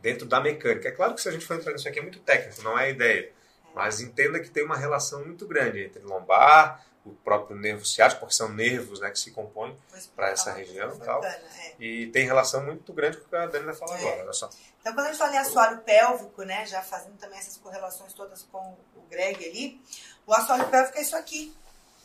dentro 0.00 0.24
da 0.24 0.40
mecânica. 0.40 0.88
É 0.88 0.92
claro 0.92 1.16
que 1.16 1.20
se 1.20 1.28
a 1.28 1.32
gente 1.32 1.44
for 1.44 1.56
entrar 1.56 1.72
nisso 1.72 1.88
aqui 1.88 1.98
é 1.98 2.02
muito 2.02 2.20
técnico, 2.20 2.62
não 2.62 2.78
é 2.78 2.84
a 2.84 2.88
ideia. 2.90 3.22
É. 3.26 3.32
Mas 3.74 4.00
entenda 4.00 4.38
que 4.38 4.48
tem 4.48 4.64
uma 4.64 4.76
relação 4.76 5.24
muito 5.24 5.44
grande 5.48 5.82
entre 5.82 6.00
lombar, 6.00 6.86
o 7.04 7.10
próprio 7.10 7.56
nervo 7.56 7.84
ciático, 7.84 8.20
porque 8.20 8.34
são 8.34 8.48
nervos 8.48 9.00
né, 9.00 9.10
que 9.10 9.18
se 9.18 9.32
compõem 9.32 9.76
para 10.14 10.30
essa 10.30 10.52
região 10.52 10.94
e 10.94 11.00
tal. 11.00 11.24
É. 11.24 11.40
E 11.80 12.06
tem 12.12 12.24
relação 12.24 12.64
muito 12.64 12.92
grande 12.92 13.16
com 13.16 13.26
o 13.26 13.28
que 13.28 13.34
a 13.34 13.46
Dani 13.46 13.64
vai 13.64 13.74
falar 13.74 13.98
é. 13.98 14.00
agora. 14.00 14.22
Olha 14.22 14.32
só. 14.32 14.48
Então, 14.80 14.94
quando 14.94 15.06
a 15.06 15.08
gente 15.08 15.18
fala 15.18 15.34
em 15.34 15.38
assoalho 15.38 15.78
pélvico, 15.78 16.42
né, 16.44 16.64
já 16.66 16.82
fazendo 16.82 17.16
também 17.18 17.38
essas 17.40 17.56
correlações 17.56 18.12
todas 18.12 18.44
com 18.44 18.76
o 18.94 19.02
Greg 19.10 19.44
ali, 19.44 19.80
o 20.24 20.32
assoalho 20.32 20.68
pélvico 20.68 20.98
é 20.98 21.02
isso 21.02 21.16
aqui. 21.16 21.52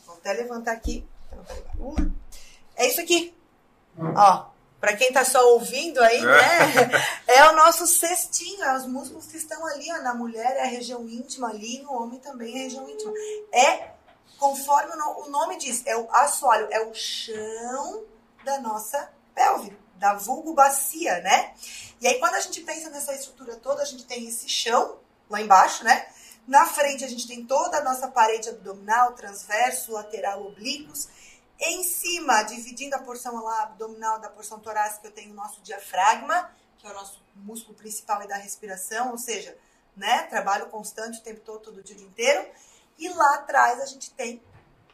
Vou 0.04 0.16
até 0.16 0.32
levantar 0.32 0.72
aqui. 0.72 1.06
É 2.74 2.88
isso 2.88 3.00
aqui. 3.00 3.37
Ó, 4.16 4.46
para 4.80 4.96
quem 4.96 5.08
está 5.08 5.24
só 5.24 5.54
ouvindo 5.54 6.00
aí, 6.00 6.20
né? 6.20 6.90
É 7.26 7.48
o 7.48 7.56
nosso 7.56 7.86
cestinho, 7.86 8.62
é 8.62 8.76
os 8.76 8.86
músculos 8.86 9.26
que 9.26 9.36
estão 9.36 9.64
ali, 9.66 9.90
ó, 9.92 10.02
na 10.02 10.14
mulher 10.14 10.56
é 10.56 10.62
a 10.62 10.66
região 10.66 11.08
íntima 11.08 11.48
ali, 11.48 11.82
no 11.82 11.92
homem 11.92 12.18
também 12.20 12.54
é 12.54 12.60
a 12.60 12.62
região 12.64 12.88
íntima. 12.88 13.12
É 13.52 13.90
conforme 14.38 14.92
o 14.92 15.28
nome 15.28 15.58
diz, 15.58 15.82
é 15.84 15.96
o 15.96 16.08
assoalho, 16.12 16.68
é 16.70 16.80
o 16.80 16.94
chão 16.94 18.04
da 18.44 18.60
nossa 18.60 19.10
pelve, 19.34 19.76
da 19.96 20.14
vulgo 20.14 20.54
bacia, 20.54 21.20
né? 21.20 21.52
E 22.00 22.06
aí 22.06 22.18
quando 22.20 22.36
a 22.36 22.40
gente 22.40 22.60
pensa 22.60 22.88
nessa 22.88 23.12
estrutura 23.14 23.56
toda, 23.56 23.82
a 23.82 23.84
gente 23.84 24.04
tem 24.04 24.28
esse 24.28 24.48
chão 24.48 24.98
lá 25.28 25.40
embaixo, 25.40 25.82
né? 25.82 26.06
Na 26.46 26.66
frente 26.66 27.04
a 27.04 27.08
gente 27.08 27.26
tem 27.26 27.44
toda 27.44 27.78
a 27.78 27.84
nossa 27.84 28.08
parede 28.08 28.48
abdominal, 28.48 29.12
transverso, 29.12 29.92
lateral, 29.92 30.46
oblíquos. 30.46 31.08
Em 31.60 31.82
cima, 31.82 32.42
dividindo 32.42 32.94
a 32.94 33.00
porção 33.00 33.42
lá 33.42 33.64
abdominal 33.64 34.20
da 34.20 34.30
porção 34.30 34.60
torácica, 34.60 35.08
eu 35.08 35.12
tenho 35.12 35.32
o 35.32 35.34
nosso 35.34 35.60
diafragma, 35.62 36.50
que 36.78 36.86
é 36.86 36.90
o 36.90 36.94
nosso 36.94 37.20
músculo 37.34 37.76
principal 37.76 38.26
da 38.28 38.36
respiração, 38.36 39.10
ou 39.10 39.18
seja, 39.18 39.56
né, 39.96 40.22
trabalho 40.24 40.68
constante 40.68 41.18
o 41.18 41.22
tempo 41.22 41.40
todo, 41.40 41.60
todo 41.60 41.82
dia, 41.82 41.96
o 41.96 41.98
dia 41.98 42.06
inteiro. 42.06 42.48
E 42.96 43.08
lá 43.08 43.34
atrás 43.36 43.80
a 43.80 43.86
gente 43.86 44.12
tem 44.12 44.42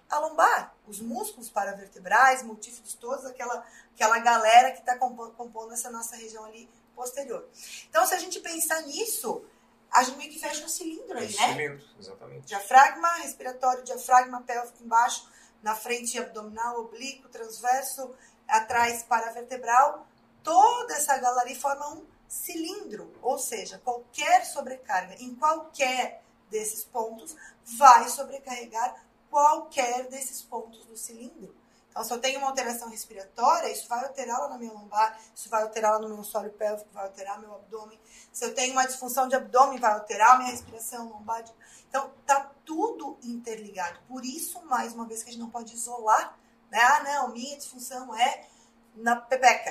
a 0.08 0.18
lombar, 0.18 0.74
os 0.86 1.00
músculos 1.00 1.50
paravertebrais, 1.50 2.42
multífidos, 2.42 2.94
todos, 2.94 3.24
aquela, 3.26 3.66
aquela 3.94 4.18
galera 4.18 4.70
que 4.70 4.80
está 4.80 4.96
compondo 4.96 5.72
essa 5.72 5.90
nossa 5.90 6.16
região 6.16 6.44
ali 6.44 6.68
posterior. 6.94 7.46
Então, 7.88 8.06
se 8.06 8.14
a 8.14 8.18
gente 8.18 8.40
pensar 8.40 8.82
nisso, 8.82 9.44
a 9.90 10.02
gente 10.02 10.16
meio 10.18 10.30
que 10.30 10.38
fecha 10.38 10.64
um 10.64 10.68
cilindro 10.68 11.18
aí, 11.18 11.34
né? 11.34 11.52
Cilindro, 11.52 11.84
exatamente. 11.98 12.46
Diafragma, 12.46 13.08
respiratório, 13.16 13.82
diafragma, 13.82 14.42
pélvico 14.42 14.82
embaixo, 14.82 15.28
na 15.64 15.74
frente 15.74 16.18
abdominal, 16.18 16.78
oblíquo, 16.80 17.30
transverso, 17.30 18.14
atrás 18.46 19.02
paravertebral. 19.02 20.06
Toda 20.42 20.92
essa 20.92 21.16
galeria 21.16 21.58
forma 21.58 21.94
um 21.94 22.06
cilindro, 22.28 23.10
ou 23.22 23.38
seja, 23.38 23.80
qualquer 23.82 24.44
sobrecarga 24.44 25.14
em 25.14 25.34
qualquer 25.34 26.22
desses 26.50 26.84
pontos 26.84 27.34
vai 27.64 28.10
sobrecarregar 28.10 29.06
qualquer 29.30 30.06
desses 30.08 30.42
pontos 30.42 30.84
do 30.84 30.98
cilindro. 30.98 31.56
Então, 31.94 32.02
se 32.02 32.12
eu 32.12 32.20
tenho 32.20 32.40
uma 32.40 32.48
alteração 32.48 32.88
respiratória, 32.88 33.70
isso 33.70 33.86
vai 33.86 34.02
alterá-la 34.02 34.48
na 34.48 34.58
minha 34.58 34.72
lombar, 34.72 35.16
isso 35.32 35.48
vai 35.48 35.62
alterá-la 35.62 36.00
no 36.00 36.08
meu 36.08 36.24
solo 36.24 36.50
pélvico, 36.50 36.90
vai 36.92 37.04
alterar 37.04 37.40
meu 37.40 37.54
abdômen. 37.54 38.00
Se 38.32 38.44
eu 38.44 38.52
tenho 38.52 38.72
uma 38.72 38.84
disfunção 38.84 39.28
de 39.28 39.36
abdômen, 39.36 39.78
vai 39.78 39.92
alterar 39.92 40.36
minha 40.38 40.50
respiração 40.50 41.08
lombar. 41.08 41.44
Então, 41.88 42.12
tá 42.26 42.50
tudo 42.64 43.16
interligado. 43.22 44.00
Por 44.08 44.24
isso, 44.24 44.60
mais 44.64 44.92
uma 44.92 45.06
vez, 45.06 45.22
que 45.22 45.28
a 45.28 45.32
gente 45.32 45.40
não 45.40 45.50
pode 45.50 45.72
isolar, 45.72 46.36
né? 46.68 46.80
Ah, 46.80 47.02
não, 47.04 47.28
minha 47.32 47.56
disfunção 47.56 48.12
é 48.12 48.44
na 48.96 49.14
pepeca. 49.14 49.70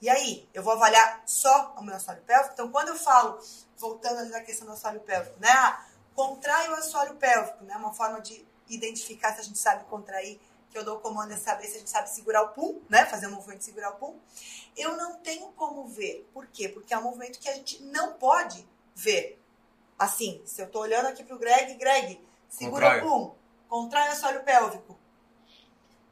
E 0.00 0.08
aí, 0.08 0.48
eu 0.54 0.62
vou 0.62 0.72
avaliar 0.72 1.24
só 1.26 1.74
o 1.76 1.82
meu 1.82 1.94
assoalho 1.94 2.22
pélvico? 2.22 2.54
Então, 2.54 2.72
quando 2.72 2.88
eu 2.88 2.96
falo, 2.96 3.38
voltando 3.76 4.20
ali 4.20 4.30
na 4.30 4.40
questão 4.40 4.66
do 4.66 4.72
assoalho 4.72 5.00
pélvico, 5.00 5.38
né? 5.40 5.50
Ah, 5.50 5.84
contrai 6.14 6.70
o 6.70 6.74
assoalho 6.74 7.16
pélvico, 7.16 7.64
né? 7.64 7.76
Uma 7.76 7.92
forma 7.92 8.18
de 8.22 8.48
identificar 8.66 9.34
se 9.34 9.40
a 9.40 9.44
gente 9.44 9.58
sabe 9.58 9.84
contrair, 9.84 10.40
que 10.70 10.78
eu 10.78 10.84
dou 10.84 10.96
o 10.96 11.00
comando 11.00 11.32
é 11.32 11.36
saber 11.36 11.66
se 11.66 11.76
a 11.76 11.78
gente 11.78 11.90
sabe 11.90 12.10
segurar 12.10 12.42
o 12.42 12.48
pum, 12.48 12.80
né? 12.88 13.06
Fazer 13.06 13.26
um 13.26 13.32
movimento 13.32 13.58
de 13.58 13.64
segurar 13.64 13.90
o 13.90 13.96
pum. 13.96 14.18
Eu 14.76 14.96
não 14.96 15.16
tenho 15.16 15.48
como 15.52 15.86
ver. 15.88 16.28
Por 16.32 16.46
quê? 16.46 16.68
Porque 16.68 16.92
é 16.92 16.98
um 16.98 17.02
movimento 17.02 17.38
que 17.38 17.48
a 17.48 17.54
gente 17.54 17.82
não 17.82 18.14
pode 18.14 18.66
ver. 18.94 19.40
Assim, 19.98 20.42
se 20.44 20.60
eu 20.60 20.68
tô 20.68 20.80
olhando 20.80 21.06
aqui 21.06 21.24
pro 21.24 21.38
Greg, 21.38 21.74
Greg, 21.74 22.20
segura 22.48 22.98
o 22.98 23.08
pum, 23.08 23.34
contrai 23.68 24.08
o 24.08 24.12
assoalho 24.12 24.42
pélvico. 24.44 24.98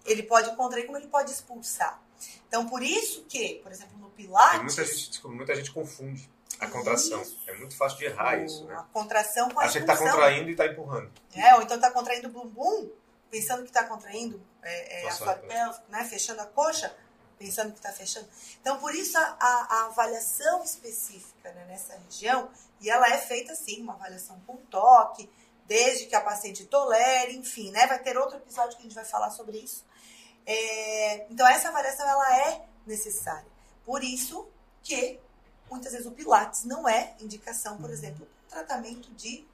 Ele 0.04 0.22
pode 0.22 0.54
contrair 0.56 0.86
como 0.86 0.98
ele 0.98 1.08
pode 1.08 1.30
expulsar. 1.30 2.02
Então, 2.48 2.66
por 2.66 2.82
isso 2.82 3.24
que, 3.24 3.56
por 3.62 3.72
exemplo, 3.72 3.98
no 3.98 4.10
Pilates... 4.10 4.60
muita 4.60 4.84
gente, 4.84 5.26
muita 5.26 5.54
gente 5.54 5.72
confunde 5.72 6.30
a 6.60 6.68
contração. 6.68 7.20
Isso. 7.20 7.38
É 7.46 7.54
muito 7.54 7.76
fácil 7.76 7.98
de 7.98 8.04
errar 8.06 8.36
isso, 8.36 8.64
né? 8.64 8.74
A 8.76 8.82
contração 8.84 9.50
com 9.50 9.60
a 9.60 9.64
Acha 9.64 9.80
que 9.80 9.90
está 9.90 9.96
contraindo 9.96 10.48
e 10.48 10.52
está 10.52 10.66
empurrando. 10.66 11.10
É, 11.34 11.54
ou 11.54 11.62
então 11.62 11.76
está 11.76 11.90
contraindo 11.90 12.28
o 12.28 12.30
bumbum, 12.30 12.90
pensando 13.30 13.62
que 13.62 13.70
está 13.70 13.84
contraindo 13.84 14.44
é, 14.62 15.02
é, 15.02 15.08
a 15.08 15.12
sua 15.12 15.34
pélvica, 15.34 15.84
né? 15.88 16.04
Fechando 16.04 16.40
a 16.40 16.46
coxa, 16.46 16.94
pensando 17.38 17.72
que 17.72 17.78
está 17.78 17.92
fechando. 17.92 18.28
Então, 18.60 18.78
por 18.78 18.94
isso 18.94 19.18
a, 19.18 19.36
a 19.40 19.84
avaliação 19.86 20.62
específica 20.62 21.52
né, 21.52 21.64
nessa 21.66 21.96
região, 21.96 22.50
e 22.80 22.88
ela 22.90 23.08
é 23.08 23.18
feita 23.18 23.52
assim, 23.52 23.82
uma 23.82 23.94
avaliação 23.94 24.40
com 24.46 24.56
toque, 24.56 25.30
desde 25.66 26.06
que 26.06 26.14
a 26.14 26.20
paciente 26.20 26.64
tolere, 26.66 27.36
enfim, 27.36 27.70
né? 27.70 27.86
Vai 27.86 27.98
ter 27.98 28.16
outro 28.16 28.36
episódio 28.36 28.76
que 28.76 28.82
a 28.82 28.84
gente 28.84 28.94
vai 28.94 29.04
falar 29.04 29.30
sobre 29.30 29.58
isso. 29.58 29.84
É, 30.46 31.26
então, 31.30 31.46
essa 31.46 31.68
avaliação 31.68 32.06
ela 32.06 32.38
é 32.48 32.66
necessária. 32.86 33.48
Por 33.84 34.04
isso 34.04 34.48
que, 34.82 35.20
muitas 35.70 35.92
vezes, 35.92 36.06
o 36.06 36.12
Pilates 36.12 36.64
não 36.64 36.88
é 36.88 37.14
indicação, 37.18 37.78
por 37.78 37.90
exemplo, 37.90 38.28
tratamento 38.48 39.10
de 39.14 39.46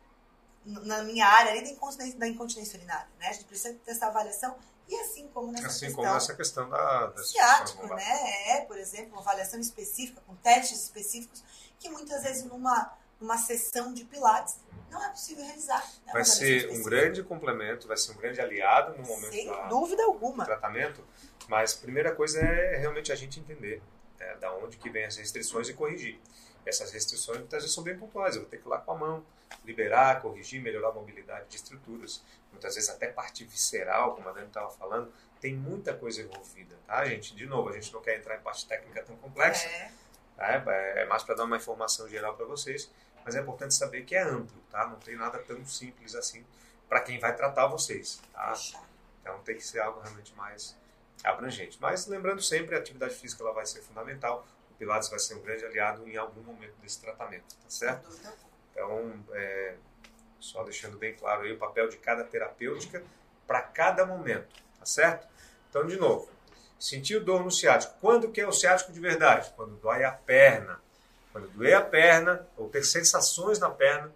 na 0.65 1.03
minha 1.03 1.27
área 1.27 1.53
ali 1.53 1.63
da 1.63 1.71
incontinência, 1.71 2.19
da 2.19 2.29
incontinência 2.29 2.77
urinária, 2.77 3.09
né? 3.19 3.29
A 3.29 3.33
gente 3.33 3.45
precisa 3.45 3.75
ter 3.85 3.91
essa 3.91 4.07
avaliação 4.07 4.57
e 4.89 4.95
assim 5.01 5.29
como 5.29 5.53
nessa 5.53 5.69
assim 5.69 5.87
questão, 5.87 6.05
como 6.05 6.15
nessa 6.15 6.35
questão 6.35 6.69
da, 6.69 7.07
da 7.07 7.23
ciático, 7.23 7.87
né? 7.95 8.49
É, 8.49 8.61
por 8.63 8.77
exemplo, 8.77 9.13
uma 9.13 9.21
avaliação 9.21 9.61
específica 9.61 10.21
com 10.27 10.35
testes 10.37 10.83
específicos 10.83 11.43
que 11.79 11.89
muitas 11.89 12.23
vezes 12.23 12.45
numa 12.45 12.93
numa 13.21 13.37
sessão 13.37 13.93
de 13.93 14.05
pilates 14.05 14.59
não 14.91 15.05
é 15.05 15.11
possível 15.11 15.45
realizar. 15.45 15.87
Né? 16.07 16.13
Vai 16.13 16.25
ser 16.25 16.71
um 16.71 16.83
grande 16.83 17.23
complemento, 17.23 17.87
vai 17.87 17.97
ser 17.97 18.13
um 18.13 18.17
grande 18.17 18.41
aliado 18.41 18.97
no 18.97 19.07
momento 19.07 19.31
Sem 19.31 19.47
da, 19.47 19.69
dúvida 19.69 20.03
alguma. 20.05 20.45
do 20.45 20.47
tratamento, 20.47 21.05
mas 21.47 21.75
a 21.75 21.79
primeira 21.79 22.15
coisa 22.15 22.41
é 22.41 22.77
realmente 22.79 23.13
a 23.13 23.15
gente 23.15 23.39
entender 23.39 23.83
né, 24.19 24.37
da 24.37 24.53
onde 24.55 24.79
que 24.79 24.89
vem 24.89 25.05
as 25.05 25.17
restrições 25.17 25.69
e 25.69 25.75
corrigir. 25.75 26.19
Essas 26.67 26.93
restrições 26.93 27.39
muitas 27.39 27.63
vezes 27.63 27.75
são 27.75 27.83
bem 27.83 27.97
pontuais, 27.97 28.35
eu 28.37 28.43
vou 28.43 28.51
ter 28.51 28.59
que 28.59 28.67
ir 28.67 28.69
lá 28.69 28.79
com 28.79 28.93
a 28.93 28.95
mão, 28.97 29.25
liberar, 29.65 30.21
corrigir, 30.21 30.61
melhorar 30.61 30.89
a 30.89 30.93
mobilidade 30.93 31.49
de 31.49 31.57
estruturas, 31.57 32.23
muitas 32.53 32.75
vezes 32.75 32.89
até 32.91 33.09
parte 33.09 33.45
visceral, 33.45 34.15
como 34.15 34.29
a 34.29 34.33
Dani 34.33 34.47
estava 34.47 34.71
falando, 34.71 35.13
tem 35.41 35.55
muita 35.57 35.95
coisa 35.95 36.21
envolvida, 36.21 36.77
tá, 36.87 37.05
gente? 37.07 37.35
De 37.35 37.47
novo, 37.47 37.71
a 37.71 37.73
gente 37.73 37.93
não 37.93 38.01
quer 38.03 38.19
entrar 38.19 38.37
em 38.37 38.41
parte 38.41 38.67
técnica 38.67 39.03
tão 39.03 39.17
complexa, 39.17 39.67
É. 39.67 39.91
tá? 40.37 40.47
é 40.71 41.05
mais 41.07 41.23
para 41.23 41.35
dar 41.35 41.45
uma 41.45 41.57
informação 41.57 42.09
geral 42.09 42.35
para 42.37 42.45
vocês, 42.47 42.91
mas 43.25 43.35
é 43.35 43.41
importante 43.41 43.75
saber 43.75 44.05
que 44.05 44.15
é 44.15 44.23
amplo, 44.23 44.61
tá? 44.71 44.87
Não 44.87 44.97
tem 44.97 45.17
nada 45.17 45.39
tão 45.39 45.65
simples 45.65 46.15
assim 46.15 46.45
para 46.89 47.01
quem 47.01 47.19
vai 47.19 47.35
tratar 47.35 47.67
vocês, 47.67 48.21
tá? 48.33 48.53
Então 49.23 49.39
tem 49.41 49.57
que 49.57 49.65
ser 49.65 49.81
algo 49.81 50.01
realmente 50.01 50.35
mais 50.35 50.77
abrangente. 51.23 51.79
Mas 51.81 52.07
lembrando 52.07 52.43
sempre, 52.43 52.75
a 52.75 52.79
atividade 52.79 53.15
física 53.15 53.43
ela 53.43 53.53
vai 53.53 53.67
ser 53.67 53.81
fundamental. 53.83 54.47
Pilates 54.81 55.11
vai 55.11 55.19
ser 55.19 55.35
um 55.35 55.43
grande 55.43 55.63
aliado 55.63 56.09
em 56.09 56.17
algum 56.17 56.41
momento 56.41 56.73
desse 56.83 56.99
tratamento, 57.03 57.55
tá 57.55 57.69
certo? 57.69 58.09
Então, 58.73 59.13
é, 59.35 59.75
só 60.39 60.65
deixando 60.65 60.97
bem 60.97 61.13
claro 61.13 61.43
aí 61.43 61.53
o 61.53 61.59
papel 61.59 61.87
de 61.91 61.99
cada 61.99 62.25
terapêutica 62.25 63.05
para 63.47 63.61
cada 63.61 64.07
momento, 64.07 64.49
tá 64.79 64.87
certo? 64.87 65.29
Então, 65.69 65.87
de 65.87 65.99
novo, 65.99 66.31
sentiu 66.79 67.23
dor 67.23 67.45
no 67.45 67.51
ciático. 67.51 67.95
Quando 68.01 68.33
que 68.33 68.41
é 68.41 68.49
o 68.49 68.53
ciático 68.53 68.91
de 68.91 68.99
verdade? 68.99 69.53
Quando 69.55 69.77
dói 69.77 70.03
a 70.03 70.13
perna. 70.13 70.81
Quando 71.31 71.51
doer 71.51 71.75
a 71.75 71.83
perna, 71.83 72.49
ou 72.57 72.71
ter 72.71 72.83
sensações 72.83 73.59
na 73.59 73.69
perna, 73.69 74.11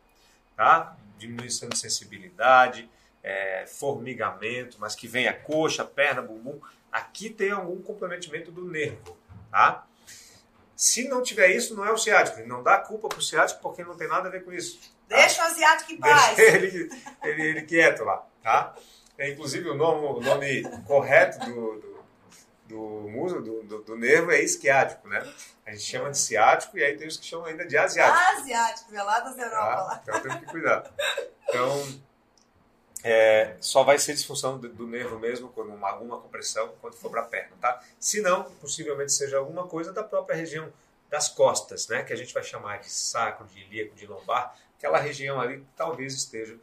tá? 0.56 0.96
Diminuição 1.18 1.68
de 1.68 1.76
sensibilidade, 1.76 2.90
é, 3.22 3.66
formigamento, 3.66 4.78
mas 4.80 4.94
que 4.94 5.06
vem 5.06 5.28
a 5.28 5.38
coxa, 5.38 5.84
perna, 5.84 6.22
bumbum. 6.22 6.58
Aqui 6.90 7.28
tem 7.28 7.50
algum 7.50 7.82
comprometimento 7.82 8.50
do 8.50 8.64
nervo, 8.64 9.14
tá? 9.50 9.86
Se 10.76 11.08
não 11.08 11.22
tiver 11.22 11.48
isso, 11.50 11.74
não 11.74 11.84
é 11.84 11.92
o 11.92 11.96
ciático. 11.98 12.40
Não 12.46 12.62
dá 12.62 12.78
culpa 12.78 13.08
pro 13.08 13.22
ciático 13.22 13.60
porque 13.62 13.84
não 13.84 13.96
tem 13.96 14.08
nada 14.08 14.28
a 14.28 14.30
ver 14.30 14.44
com 14.44 14.52
isso. 14.52 14.78
tá? 15.08 15.16
Deixa 15.16 15.42
o 15.42 15.46
asiático 15.46 15.92
em 15.92 15.98
paz. 15.98 16.36
Deixa 16.36 16.56
ele, 16.56 16.90
ele, 17.22 17.42
ele 17.42 17.62
quieto 17.62 18.02
lá, 18.04 18.26
tá? 18.42 18.74
É, 19.16 19.30
inclusive 19.30 19.68
o 19.68 19.74
nome, 19.74 20.04
o 20.06 20.20
nome 20.20 20.62
correto 20.86 21.38
do, 21.44 21.80
do, 21.80 22.04
do 22.66 23.08
músculo, 23.08 23.42
do, 23.44 23.62
do, 23.62 23.82
do 23.82 23.96
nervo 23.96 24.32
é 24.32 24.42
isquiático, 24.42 25.06
né? 25.08 25.22
A 25.64 25.70
gente 25.70 25.84
chama 25.84 26.10
de 26.10 26.18
ciático 26.18 26.76
e 26.76 26.82
aí 26.84 26.96
tem 26.96 27.06
os 27.06 27.16
que 27.16 27.24
chamam 27.24 27.46
ainda 27.46 27.64
de 27.64 27.76
asiático. 27.78 28.40
Asiático, 28.40 28.94
é 28.94 29.02
lá 29.02 29.20
das 29.20 29.38
Europa 29.38 29.56
Tá? 29.56 29.82
lá. 29.84 30.00
Então 30.02 30.20
temos 30.20 30.40
que 30.40 30.46
cuidar. 30.46 30.92
Então, 31.48 32.00
é, 33.06 33.54
só 33.60 33.84
vai 33.84 33.98
ser 33.98 34.14
disfunção 34.14 34.58
do, 34.58 34.66
do 34.66 34.86
nervo 34.86 35.18
mesmo, 35.18 35.50
quando 35.50 35.68
uma, 35.74 35.90
alguma 35.90 36.18
compressão, 36.18 36.72
quando 36.80 36.94
for 36.94 37.10
para 37.10 37.20
a 37.20 37.26
perna, 37.26 37.54
tá? 37.60 37.84
Se 38.00 38.22
não, 38.22 38.44
possivelmente 38.44 39.12
seja 39.12 39.36
alguma 39.36 39.68
coisa 39.68 39.92
da 39.92 40.02
própria 40.02 40.34
região 40.34 40.72
das 41.10 41.28
costas, 41.28 41.86
né? 41.86 42.02
Que 42.02 42.14
a 42.14 42.16
gente 42.16 42.32
vai 42.32 42.42
chamar 42.42 42.80
de 42.80 42.88
sacro, 42.88 43.46
de 43.46 43.60
ilíaco, 43.60 43.94
de 43.94 44.06
lombar. 44.06 44.58
Aquela 44.78 44.98
região 44.98 45.38
ali 45.38 45.58
que 45.58 45.66
talvez 45.76 46.14
esteja 46.14 46.58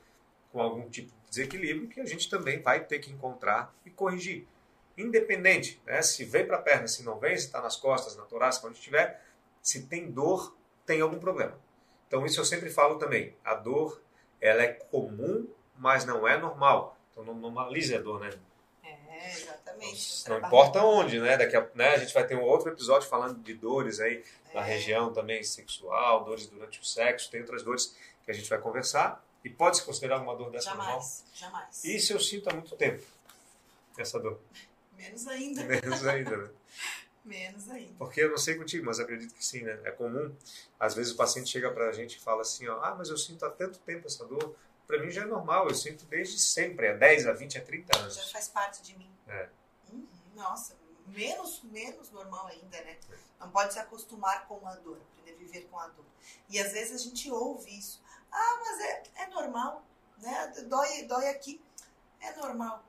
com 0.51 0.60
algum 0.60 0.89
tipo 0.89 1.10
de 1.10 1.30
desequilíbrio 1.30 1.88
que 1.88 2.01
a 2.01 2.06
gente 2.06 2.27
também 2.27 2.60
vai 2.60 2.84
ter 2.84 2.97
que 2.97 3.12
encontrar 3.12 3.71
e 3.86 3.91
corrigir. 3.91 4.47
Independente, 4.97 5.80
né? 5.86 6.01
Se 6.01 6.25
vem 6.25 6.43
para 6.43 6.58
a 6.58 6.62
perna, 6.62 6.88
se 6.88 7.04
não 7.04 7.19
vem, 7.19 7.38
se 7.38 7.45
está 7.45 7.62
nas 7.62 7.75
costas, 7.75 8.17
na 8.17 8.23
torácica, 8.23 8.65
onde 8.65 8.80
estiver, 8.80 9.23
se 9.62 9.84
tem 9.84 10.10
dor, 10.10 10.58
tem 10.88 11.01
algum 11.01 11.19
problema. 11.19 11.56
Então 12.08 12.25
isso 12.25 12.39
eu 12.39 12.45
sempre 12.45 12.71
falo 12.71 12.97
também. 12.97 13.36
A 13.45 13.54
dor, 13.54 14.01
ela 14.41 14.63
é 14.63 14.69
comum, 14.69 15.47
mas 15.82 16.06
não 16.06 16.28
é 16.28 16.38
normal. 16.38 16.96
Então 17.12 17.24
não 17.24 17.34
normalize 17.34 17.94
a 17.96 18.00
dor, 18.00 18.20
né? 18.20 18.30
É, 18.84 19.32
exatamente. 19.32 20.30
Não 20.30 20.38
importa 20.38 20.84
onde, 20.84 21.20
né? 21.20 21.36
Daqui 21.38 21.56
a, 21.56 21.67
né? 21.74 21.96
a 21.96 21.98
gente 21.98 22.13
vai 22.13 22.26
ter 22.26 22.36
um 22.36 22.44
outro 22.44 22.70
episódio 22.70 23.10
falando 23.10 23.41
de 23.41 23.54
dores 23.56 24.00
aí 24.00 24.24
na 24.54 24.62
É. 24.62 24.63
região 24.63 25.12
também 25.12 25.44
sexual, 25.44 26.24
dores 26.24 26.46
durante 26.46 26.80
o 26.80 26.86
sexo, 26.86 27.32
tem 27.32 27.41
outras 27.41 27.63
dores 27.63 27.96
que 28.24 28.30
a 28.30 28.34
gente 28.34 28.48
vai 28.48 28.60
conversar. 28.60 29.26
E 29.44 29.50
pode 29.50 29.78
se 29.78 29.84
considerar 29.84 30.20
uma 30.22 30.36
dor 30.36 30.52
dessa 30.52 30.70
normal? 30.70 30.88
Jamais, 30.88 31.26
jamais. 31.34 31.84
Isso 31.84 32.13
eu 32.13 32.20
sinto 32.20 32.48
há 32.48 32.54
muito 32.54 32.76
tempo, 32.76 33.04
essa 33.98 34.20
dor. 34.20 34.39
Menos 34.96 35.28
ainda. 35.28 35.63
Menos 35.63 36.06
ainda, 36.06 36.38
né? 36.38 36.50
Menos 37.26 37.70
ainda. 37.72 37.94
Porque 37.98 38.22
eu 38.22 38.30
não 38.30 38.38
sei 38.38 38.54
contigo, 38.56 38.86
mas 38.86 39.00
acredito 39.00 39.34
que 39.34 39.44
sim, 39.44 39.62
né? 39.63 39.80
É 39.84 39.89
comum. 39.91 40.36
Às 40.80 40.94
vezes 40.94 41.12
o 41.13 41.15
paciente 41.15 41.50
chega 41.50 41.72
pra 41.72 41.91
gente 41.91 42.17
e 42.17 42.20
fala 42.20 42.41
assim, 42.41 42.67
ó, 42.67 42.80
ah, 42.84 42.94
mas 42.96 43.10
eu 43.10 43.17
sinto 43.17 43.44
há 43.46 43.50
tanto 43.50 43.80
tempo 43.80 44.06
essa 44.06 44.24
dor. 44.26 44.56
Pra 44.91 44.99
mim 44.99 45.10
já 45.10 45.21
é 45.21 45.25
normal, 45.25 45.69
eu 45.69 45.73
sinto 45.73 46.04
desde 46.04 46.38
sempre, 46.38 46.89
há 46.89 46.93
10, 46.93 47.25
a 47.27 47.32
20, 47.32 47.58
a 47.58 47.63
30 47.63 47.97
Já 47.97 48.04
anos. 48.04 48.30
faz 48.30 48.49
parte 48.49 48.84
de 48.84 48.97
mim. 48.97 49.10
É. 49.25 49.47
Uhum, 49.89 50.06
nossa, 50.36 50.75
menos, 51.08 51.63
menos 51.63 52.12
normal 52.12 52.47
ainda, 52.47 52.77
né? 52.82 52.97
Não 53.39 53.49
pode 53.49 53.71
se 53.71 53.80
acostumar 53.80 54.45
com 54.49 54.67
a 54.67 54.75
dor, 54.75 54.97
aprender 54.97 55.32
a 55.32 55.36
viver 55.38 55.62
com 55.71 55.80
a 55.80 55.88
dor. 55.88 56.04
E 56.49 56.60
às 56.60 56.73
vezes 56.73 56.99
a 56.99 57.04
gente 57.06 57.32
ouve 57.32 57.71
isso. 57.80 58.04
Ah, 58.30 58.58
mas 58.60 58.80
é, 58.82 59.04
é 59.23 59.27
normal, 59.27 59.82
né? 60.17 60.54
Dói, 60.67 61.04
dói 61.04 61.30
aqui. 61.30 61.63
É 62.19 62.36
normal. 62.36 62.84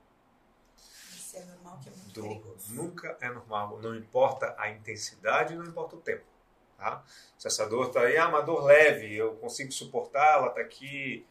Isso 1.14 1.36
é 1.36 1.44
normal 1.44 1.78
que 1.84 1.88
é 1.88 1.92
muito 1.92 2.12
Dor 2.20 2.28
perigoso. 2.28 2.74
nunca 2.74 3.16
é 3.20 3.28
normal, 3.28 3.78
não 3.80 3.94
importa 3.94 4.56
a 4.58 4.68
intensidade, 4.70 5.54
não 5.54 5.64
importa 5.64 5.94
o 5.94 6.00
tempo. 6.00 6.24
Tá? 6.76 7.04
Se 7.38 7.46
essa 7.46 7.64
dor 7.64 7.86
está 7.86 8.00
aí, 8.00 8.16
ah, 8.16 8.26
uma 8.26 8.40
dor 8.42 8.64
leve, 8.64 9.14
eu 9.14 9.36
consigo 9.36 9.70
suportar, 9.70 10.38
ela 10.38 10.48
está 10.48 10.62
aqui 10.62 11.24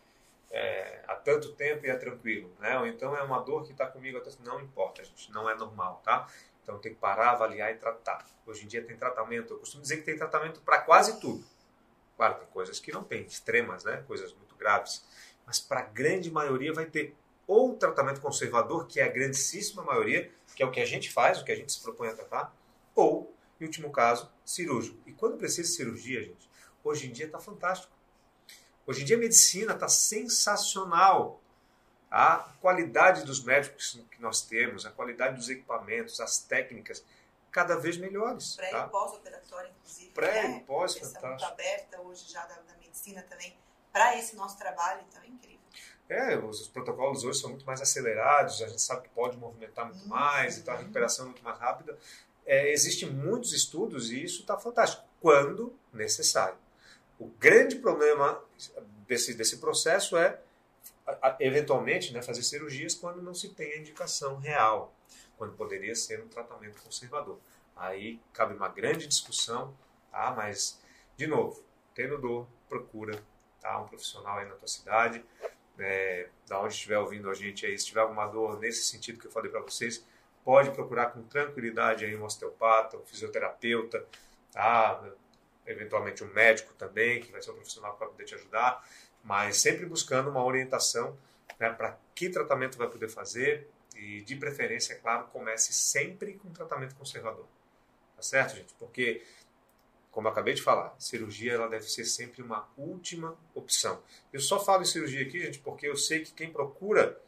é, 0.51 1.03
há 1.07 1.15
tanto 1.15 1.53
tempo 1.53 1.85
e 1.85 1.89
é 1.89 1.95
tranquilo. 1.95 2.53
Né? 2.59 2.77
Ou 2.77 2.85
então 2.85 3.15
é 3.15 3.23
uma 3.23 3.39
dor 3.39 3.63
que 3.63 3.71
está 3.71 3.87
comigo 3.87 4.17
há 4.17 4.21
tanto 4.21 4.43
Não 4.43 4.59
importa, 4.59 5.03
gente, 5.03 5.31
não 5.31 5.49
é 5.49 5.55
normal. 5.55 6.01
Tá? 6.03 6.27
Então 6.61 6.77
tem 6.77 6.93
que 6.93 6.99
parar, 6.99 7.31
avaliar 7.31 7.71
e 7.71 7.75
tratar. 7.75 8.25
Hoje 8.45 8.65
em 8.65 8.67
dia 8.67 8.83
tem 8.83 8.95
tratamento, 8.95 9.53
eu 9.53 9.59
costumo 9.59 9.81
dizer 9.81 9.97
que 9.97 10.03
tem 10.03 10.15
tratamento 10.15 10.61
para 10.61 10.81
quase 10.81 11.19
tudo. 11.19 11.43
Claro, 12.15 12.35
tem 12.35 12.47
coisas 12.47 12.79
que 12.79 12.91
não 12.91 13.03
tem, 13.03 13.23
extremas, 13.23 13.83
né? 13.83 14.03
coisas 14.07 14.33
muito 14.33 14.55
graves. 14.55 15.03
Mas 15.45 15.59
para 15.59 15.79
a 15.79 15.83
grande 15.83 16.29
maioria 16.29 16.73
vai 16.73 16.85
ter 16.85 17.15
ou 17.47 17.75
tratamento 17.75 18.21
conservador, 18.21 18.87
que 18.87 18.99
é 18.99 19.03
a 19.03 19.09
grandíssima 19.09 19.83
maioria, 19.83 20.31
que 20.55 20.63
é 20.63 20.65
o 20.65 20.71
que 20.71 20.79
a 20.79 20.85
gente 20.85 21.11
faz, 21.11 21.41
o 21.41 21.43
que 21.43 21.51
a 21.51 21.55
gente 21.55 21.71
se 21.71 21.81
propõe 21.81 22.07
a 22.07 22.13
tratar, 22.13 22.55
ou, 22.95 23.35
em 23.59 23.65
último 23.65 23.91
caso, 23.91 24.31
cirúrgico. 24.45 24.97
E 25.05 25.11
quando 25.11 25.37
precisa 25.37 25.63
de 25.63 25.75
cirurgia, 25.75 26.23
gente, 26.23 26.49
hoje 26.83 27.09
em 27.09 27.11
dia 27.11 27.25
está 27.25 27.39
fantástico. 27.39 27.91
Hoje 28.91 29.04
em 29.04 29.06
dia 29.06 29.15
a 29.15 29.19
medicina 29.19 29.73
está 29.73 29.88
sensacional. 29.88 31.39
A 32.10 32.39
qualidade 32.60 33.23
dos 33.23 33.41
médicos 33.41 33.97
que 34.12 34.21
nós 34.21 34.41
temos, 34.41 34.86
a 34.86 34.91
qualidade 34.91 35.38
dos 35.38 35.47
equipamentos, 35.47 36.19
as 36.19 36.39
técnicas, 36.39 37.01
cada 37.49 37.77
vez 37.77 37.95
melhores. 37.95 38.58
Pré 38.58 38.69
Tá? 38.69 38.86
e 38.86 38.89
pós-operatório, 38.89 39.69
inclusive. 39.80 40.12
Pré 40.12 40.43
né? 40.49 40.58
e 40.58 40.60
pós, 40.65 40.91
Essa 40.97 41.06
muito 41.06 41.13
fantástico. 41.21 41.51
aberta 41.54 42.01
hoje 42.01 42.25
já 42.30 42.45
da, 42.45 42.56
da 42.56 42.75
medicina 42.82 43.21
também. 43.30 43.56
Para 43.93 44.17
esse 44.17 44.36
nosso 44.36 44.58
trabalho, 44.58 45.01
então 45.10 45.21
é 45.23 45.27
incrível. 45.27 45.60
É, 46.10 46.36
os 46.38 46.67
protocolos 46.67 47.23
hoje 47.23 47.39
são 47.39 47.49
muito 47.51 47.65
mais 47.65 47.80
acelerados, 47.82 48.62
a 48.62 48.67
gente 48.67 48.82
sabe 48.82 49.04
que 49.04 49.10
pode 49.15 49.38
movimentar 49.38 49.86
muito 49.86 50.01
Uhum. 50.04 50.10
mais, 50.10 50.58
então 50.58 50.73
a 50.73 50.77
recuperação 50.77 51.23
é 51.25 51.30
muito 51.30 51.43
mais 51.43 51.58
rápida. 51.58 51.97
É, 52.45 52.73
Existem 52.73 53.10
muitos 53.10 53.54
estudos 53.54 54.12
e 54.12 54.21
isso 54.21 54.41
está 54.41 54.58
fantástico, 54.58 55.01
quando 55.21 55.73
necessário. 55.93 56.58
O 57.21 57.27
grande 57.38 57.75
problema 57.75 58.43
desse, 59.05 59.36
desse 59.36 59.57
processo 59.60 60.17
é, 60.17 60.41
eventualmente, 61.39 62.12
né, 62.12 62.19
fazer 62.19 62.41
cirurgias 62.41 62.95
quando 62.95 63.21
não 63.21 63.36
se 63.36 63.49
tem 63.49 63.73
a 63.73 63.77
indicação 63.77 64.39
real, 64.39 64.91
quando 65.38 65.53
poderia 65.53 65.93
ser 65.93 66.19
um 66.19 66.27
tratamento 66.27 66.81
conservador. 66.81 67.38
Aí 67.75 68.19
cabe 68.34 68.55
uma 68.55 68.67
grande 68.67 69.05
discussão, 69.05 69.77
tá? 70.10 70.34
mas, 70.36 70.81
de 71.15 71.27
novo, 71.27 71.63
tendo 71.93 72.17
dor, 72.17 72.47
procura 72.67 73.21
tá? 73.62 73.79
um 73.79 73.88
profissional 73.88 74.39
aí 74.39 74.47
na 74.47 74.55
tua 74.55 74.67
cidade, 74.67 75.23
é, 75.77 76.27
da 76.47 76.60
onde 76.60 76.73
estiver 76.73 76.97
ouvindo 76.97 77.29
a 77.29 77.36
gente 77.36 77.67
aí, 77.67 77.77
se 77.77 77.86
tiver 77.86 78.01
alguma 78.01 78.25
dor 78.25 78.60
nesse 78.60 78.86
sentido 78.86 79.19
que 79.19 79.27
eu 79.27 79.31
falei 79.31 79.51
para 79.51 79.62
vocês, 79.62 80.03
pode 80.43 80.71
procurar 80.71 81.12
com 81.12 81.21
tranquilidade 81.21 82.03
aí 82.03 82.15
um 82.17 82.23
osteopata, 82.23 82.97
um 82.97 83.05
fisioterapeuta, 83.05 84.03
tá? 84.51 85.13
Eventualmente 85.65 86.24
um 86.24 86.34
médico 86.34 86.74
também, 86.74 87.21
que 87.21 87.32
vai 87.32 87.41
ser 87.41 87.52
um 87.52 87.56
profissional 87.56 87.95
vai 87.97 88.08
poder 88.08 88.26
te 88.26 88.36
ajudar, 88.36 88.88
mas 89.24 89.58
sempre 89.58 89.86
buscando 89.86 90.30
uma 90.30 90.43
orientação 90.43 91.17
né, 91.60 91.69
para 91.69 91.97
que 92.15 92.30
tratamento 92.30 92.78
vai 92.78 92.89
poder 92.89 93.10
fazer 93.10 93.67
E 93.95 94.21
de 94.21 94.36
preferência, 94.36 94.93
é 94.93 94.95
claro, 94.95 95.28
comece 95.28 95.74
sempre 95.74 96.34
com 96.34 96.50
tratamento 96.50 96.95
conservador. 96.95 97.45
Tá 98.15 98.21
certo, 98.24 98.56
gente? 98.56 98.74
Porque, 98.80 99.21
como 100.10 100.28
eu 100.28 100.32
acabei 100.32 100.54
de 100.54 100.62
falar, 100.62 100.95
cirurgia 100.97 101.54
ela 101.54 101.67
deve 101.67 101.84
ser 101.84 102.06
sempre 102.06 102.41
uma 102.41 102.67
última 102.78 103.38
opção. 103.54 104.02
Eu 104.32 104.39
só 104.39 104.60
falo 104.60 104.82
em 104.82 104.86
cirurgia 104.86 105.21
aqui, 105.21 105.39
gente, 105.39 105.60
porque 105.60 105.88
eu 105.88 105.95
sei 105.95 106.24
que 106.24 106.32
quem 106.32 106.52
procura 106.52 107.19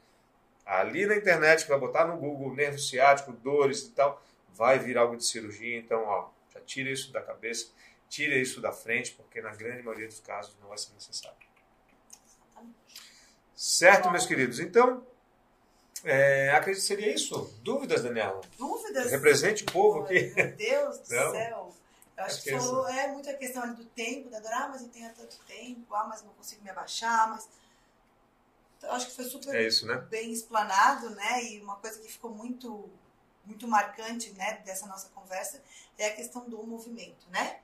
ali 0.66 1.06
na 1.06 1.16
internet, 1.16 1.64
que 1.64 1.70
vai 1.70 1.80
botar 1.80 2.06
no 2.06 2.18
Google 2.18 2.56
nervo 2.56 2.80
ciático, 2.80 3.34
dores 3.34 3.84
e 3.84 3.92
tal, 3.92 4.24
vai 4.54 4.80
vir 4.80 4.98
algo 4.98 5.18
de 5.18 5.26
cirurgia. 5.26 5.78
Então, 5.78 6.04
ó, 6.04 6.30
já 6.54 6.62
tira 6.62 6.90
isso 6.90 7.12
da 7.12 7.22
cabeça, 7.22 7.72
tira 8.14 8.36
isso 8.36 8.62
da 8.62 8.72
frente, 8.72 9.14
porque 9.14 9.42
na 9.42 9.50
grande 9.56 9.82
maioria 9.82 10.08
dos 10.08 10.20
casos 10.20 10.56
não 10.62 10.70
vai 10.70 10.78
ser 10.78 10.94
necessário. 10.94 11.36
Certo, 13.56 14.12
meus 14.12 14.28
queridos? 14.28 14.60
Então, 14.60 15.04
é, 16.04 16.52
acredito 16.52 16.82
que 16.82 16.88
seria 16.88 17.12
isso. 17.12 17.52
Dúvidas, 17.64 18.04
Daniela? 18.04 18.42
Dúvidas? 18.56 19.10
Represente 19.10 19.64
o 19.64 19.72
povo 19.72 20.04
aqui. 20.04 20.32
Meu 20.36 20.56
Deus 20.56 21.00
do 21.00 21.10
Não? 21.16 21.32
céu. 21.32 21.76
Eu 22.16 22.24
acho, 22.24 22.36
Acho 22.36 22.44
que, 22.44 22.50
que 22.50 22.56
é 22.56 22.60
falou, 22.60 22.88
é 22.88 23.08
muita 23.08 23.34
questão 23.34 23.64
ali 23.64 23.76
do 23.76 23.86
tempo, 23.86 24.30
da 24.30 24.40
dor, 24.40 24.54
ah, 24.54 24.68
mas 24.70 24.84
eu 24.84 24.90
tenho 24.90 25.12
tanto 25.16 25.36
tempo, 25.48 25.96
ah, 25.96 26.04
mas 26.04 26.22
não 26.22 26.32
consigo 26.34 26.64
me 26.64 26.70
abaixar, 26.70 27.32
mas. 27.32 27.50
Eu 28.84 28.92
acho 28.92 29.08
que 29.08 29.16
foi 29.16 29.26
super 29.26 29.56
É 29.56 29.66
isso, 29.66 29.88
né? 29.88 29.96
bem 30.12 30.32
explanado, 30.32 31.10
né? 31.12 31.44
E 31.46 31.62
uma 31.62 31.78
coisa 31.78 32.00
que 32.00 32.12
ficou 32.12 32.30
muito, 32.30 32.88
muito 33.46 33.68
marcante, 33.68 34.30
né, 34.34 34.62
dessa 34.66 34.86
nossa 34.86 35.10
conversa 35.16 35.64
é 35.98 36.08
a 36.08 36.16
questão 36.16 36.48
do 36.48 36.62
movimento, 36.64 37.26
né? 37.32 37.60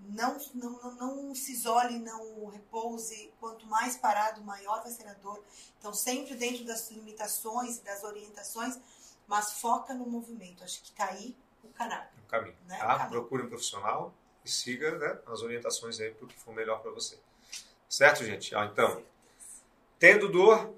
Não, 0.00 0.38
não, 0.54 0.94
não, 0.96 1.34
se 1.34 1.52
isole, 1.52 1.98
não 1.98 2.46
repouse. 2.46 3.32
Quanto 3.40 3.66
mais 3.66 3.96
parado, 3.96 4.42
maior 4.42 4.82
vai 4.82 4.90
ser 4.92 5.06
a 5.06 5.14
dor. 5.14 5.42
Então, 5.78 5.92
sempre 5.92 6.34
dentro 6.34 6.64
das 6.64 6.90
limitações 6.90 7.78
e 7.78 7.82
das 7.82 8.02
orientações, 8.04 8.78
mas 9.26 9.54
foca 9.60 9.92
no 9.94 10.06
movimento. 10.06 10.64
Acho 10.64 10.82
que 10.82 10.92
tá 10.92 11.06
aí 11.06 11.36
o 11.62 11.68
canal. 11.68 12.04
O 12.24 12.28
caminho. 12.28 12.56
Né? 12.66 12.76
O 12.76 12.80
Tá? 12.80 12.86
caminho. 12.86 13.10
Procure 13.10 13.42
um 13.42 13.48
profissional 13.48 14.14
e 14.44 14.50
siga 14.50 14.96
né, 14.98 15.18
as 15.26 15.42
orientações 15.42 16.00
aí 16.00 16.10
para 16.10 16.24
o 16.24 16.28
que 16.28 16.38
for 16.38 16.54
melhor 16.54 16.80
para 16.80 16.90
você. 16.90 17.18
Certo, 17.88 18.24
gente? 18.24 18.54
Ah, 18.54 18.64
então, 18.72 19.02
tendo 19.98 20.28
dor, 20.30 20.74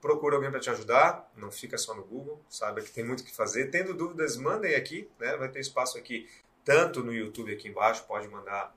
procura 0.00 0.36
alguém 0.36 0.50
para 0.50 0.60
te 0.60 0.70
ajudar. 0.70 1.30
Não 1.36 1.50
fica 1.50 1.76
só 1.76 1.94
no 1.94 2.04
Google. 2.04 2.40
Saiba 2.48 2.80
que 2.80 2.90
tem 2.90 3.04
muito 3.04 3.20
o 3.20 3.24
que 3.24 3.34
fazer. 3.34 3.70
Tendo 3.70 3.92
dúvidas, 3.94 4.36
mandem 4.36 4.74
aqui. 4.74 5.10
Né? 5.18 5.36
Vai 5.36 5.48
ter 5.50 5.60
espaço 5.60 5.98
aqui, 5.98 6.28
tanto 6.70 7.02
no 7.02 7.12
YouTube 7.12 7.52
aqui 7.52 7.66
embaixo. 7.66 8.04
Pode 8.04 8.28
mandar 8.28 8.72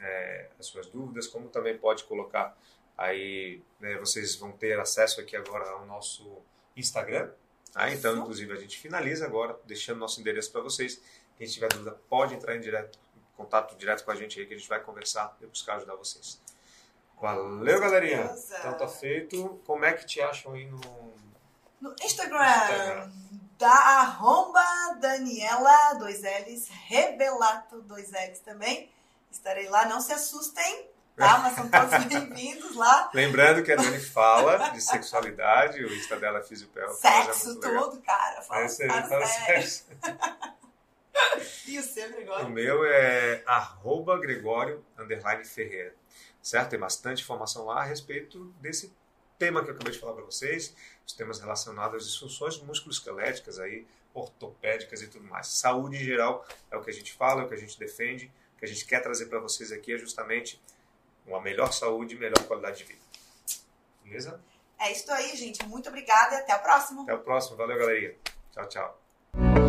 é, 0.00 0.48
as 0.58 0.64
suas 0.64 0.86
dúvidas, 0.86 1.26
como 1.26 1.50
também 1.50 1.76
pode 1.76 2.04
colocar 2.04 2.56
aí. 2.96 3.60
né, 3.78 3.98
vocês 3.98 4.34
vão 4.36 4.50
ter 4.50 4.80
acesso 4.80 5.20
aqui 5.20 5.36
agora 5.36 5.68
ao 5.68 5.84
nosso 5.84 6.38
Instagram. 6.74 7.30
Tá? 7.70 7.90
Então, 7.90 8.16
inclusive, 8.16 8.50
a 8.50 8.56
gente 8.56 8.78
finaliza 8.78 9.26
agora, 9.26 9.58
deixando 9.66 9.98
nosso 9.98 10.20
endereço 10.20 10.50
para 10.50 10.62
vocês. 10.62 11.02
Quem 11.36 11.46
tiver 11.46 11.68
dúvida, 11.68 11.90
pode 12.08 12.32
entrar 12.34 12.56
em 12.56 12.60
direto, 12.60 12.98
em 13.14 13.36
contato 13.36 13.76
direto 13.76 14.04
com 14.04 14.10
a 14.10 14.14
gente 14.14 14.40
aí, 14.40 14.46
que 14.46 14.54
a 14.54 14.56
gente 14.56 14.68
vai 14.68 14.80
conversar 14.80 15.36
e 15.42 15.46
buscar 15.46 15.76
ajudar 15.76 15.96
vocês. 15.96 16.40
Valeu, 17.20 17.78
galerinha! 17.78 18.34
Então 18.58 18.78
tá 18.78 18.88
feito. 18.88 19.60
Como 19.66 19.84
é 19.84 19.92
que 19.92 20.06
te 20.06 20.20
acham 20.22 20.54
aí 20.54 20.66
no. 20.66 20.80
No 21.80 21.94
Instagram, 22.02 22.40
Instagram. 22.40 23.10
Da 23.58 23.70
arromba 23.70 24.62
Daniela, 25.00 25.94
dois 25.98 26.22
L's, 26.22 26.68
Rebelato, 26.86 27.80
dois 27.82 28.10
L's 28.10 28.40
também. 28.40 28.90
Estarei 29.30 29.68
lá, 29.68 29.84
não 29.86 30.00
se 30.00 30.12
assustem, 30.12 30.88
tá? 31.16 31.38
Mas 31.38 31.54
são 31.54 31.68
todos 31.68 32.04
bem-vindos 32.06 32.74
lá. 32.76 33.10
Lembrando 33.14 33.62
que 33.62 33.72
a 33.72 33.76
Dani 33.76 34.00
fala 34.00 34.70
de 34.70 34.80
sexualidade, 34.80 35.84
o 35.84 35.92
Insta 35.94 36.16
dela 36.18 36.38
é 36.38 36.42
Fisiopel. 36.42 36.88
Sexo, 36.94 37.58
tudo, 37.60 38.00
cara. 38.02 38.42
Fala, 38.42 38.62
É 38.62 38.66
isso 38.66 38.82
aí, 38.82 38.88
fala 38.88 39.26
sexo. 39.26 39.84
E 41.68 41.78
o 41.78 41.82
seu 41.82 42.08
O 42.08 42.10
negócio? 42.10 42.48
meu 42.50 42.84
é 42.84 43.42
arroba 43.46 44.18
Gregório 44.18 44.84
underline 44.98 45.44
Ferreira. 45.44 45.94
Certo? 46.42 46.70
Tem 46.70 46.78
bastante 46.78 47.22
informação 47.22 47.66
lá 47.66 47.80
a 47.82 47.84
respeito 47.84 48.52
desse 48.60 48.92
tema 49.38 49.62
que 49.62 49.70
eu 49.70 49.74
acabei 49.74 49.92
de 49.92 49.98
falar 50.00 50.14
para 50.14 50.24
vocês, 50.24 50.74
os 51.06 51.12
temas 51.12 51.40
relacionados 51.40 51.96
às 51.96 52.10
disfunções 52.10 52.58
musculoesqueléticas 52.58 53.58
aí, 53.58 53.86
ortopédicas 54.12 55.02
e 55.02 55.08
tudo 55.08 55.24
mais. 55.24 55.48
Saúde 55.48 55.96
em 55.96 56.04
geral 56.04 56.46
é 56.70 56.76
o 56.76 56.82
que 56.82 56.90
a 56.90 56.92
gente 56.92 57.12
fala, 57.12 57.42
é 57.42 57.44
o 57.44 57.48
que 57.48 57.54
a 57.54 57.58
gente 57.58 57.78
defende, 57.78 58.30
o 58.56 58.58
que 58.58 58.64
a 58.64 58.68
gente 58.68 58.84
quer 58.86 59.00
trazer 59.00 59.26
para 59.26 59.40
vocês 59.40 59.72
aqui 59.72 59.92
é 59.92 59.98
justamente 59.98 60.60
uma 61.26 61.40
melhor 61.40 61.72
saúde 61.72 62.14
e 62.14 62.18
melhor 62.18 62.42
qualidade 62.46 62.78
de 62.78 62.84
vida. 62.84 63.00
Beleza? 64.04 64.40
É 64.78 64.92
isso 64.92 65.10
aí, 65.10 65.34
gente. 65.36 65.66
Muito 65.66 65.88
obrigada 65.88 66.34
e 66.34 66.38
até 66.38 66.54
o 66.54 66.62
próximo. 66.62 67.02
Até 67.02 67.14
o 67.14 67.20
próximo. 67.20 67.56
Valeu, 67.56 67.78
galerinha. 67.78 68.14
Tchau, 68.52 68.68
tchau. 68.68 69.63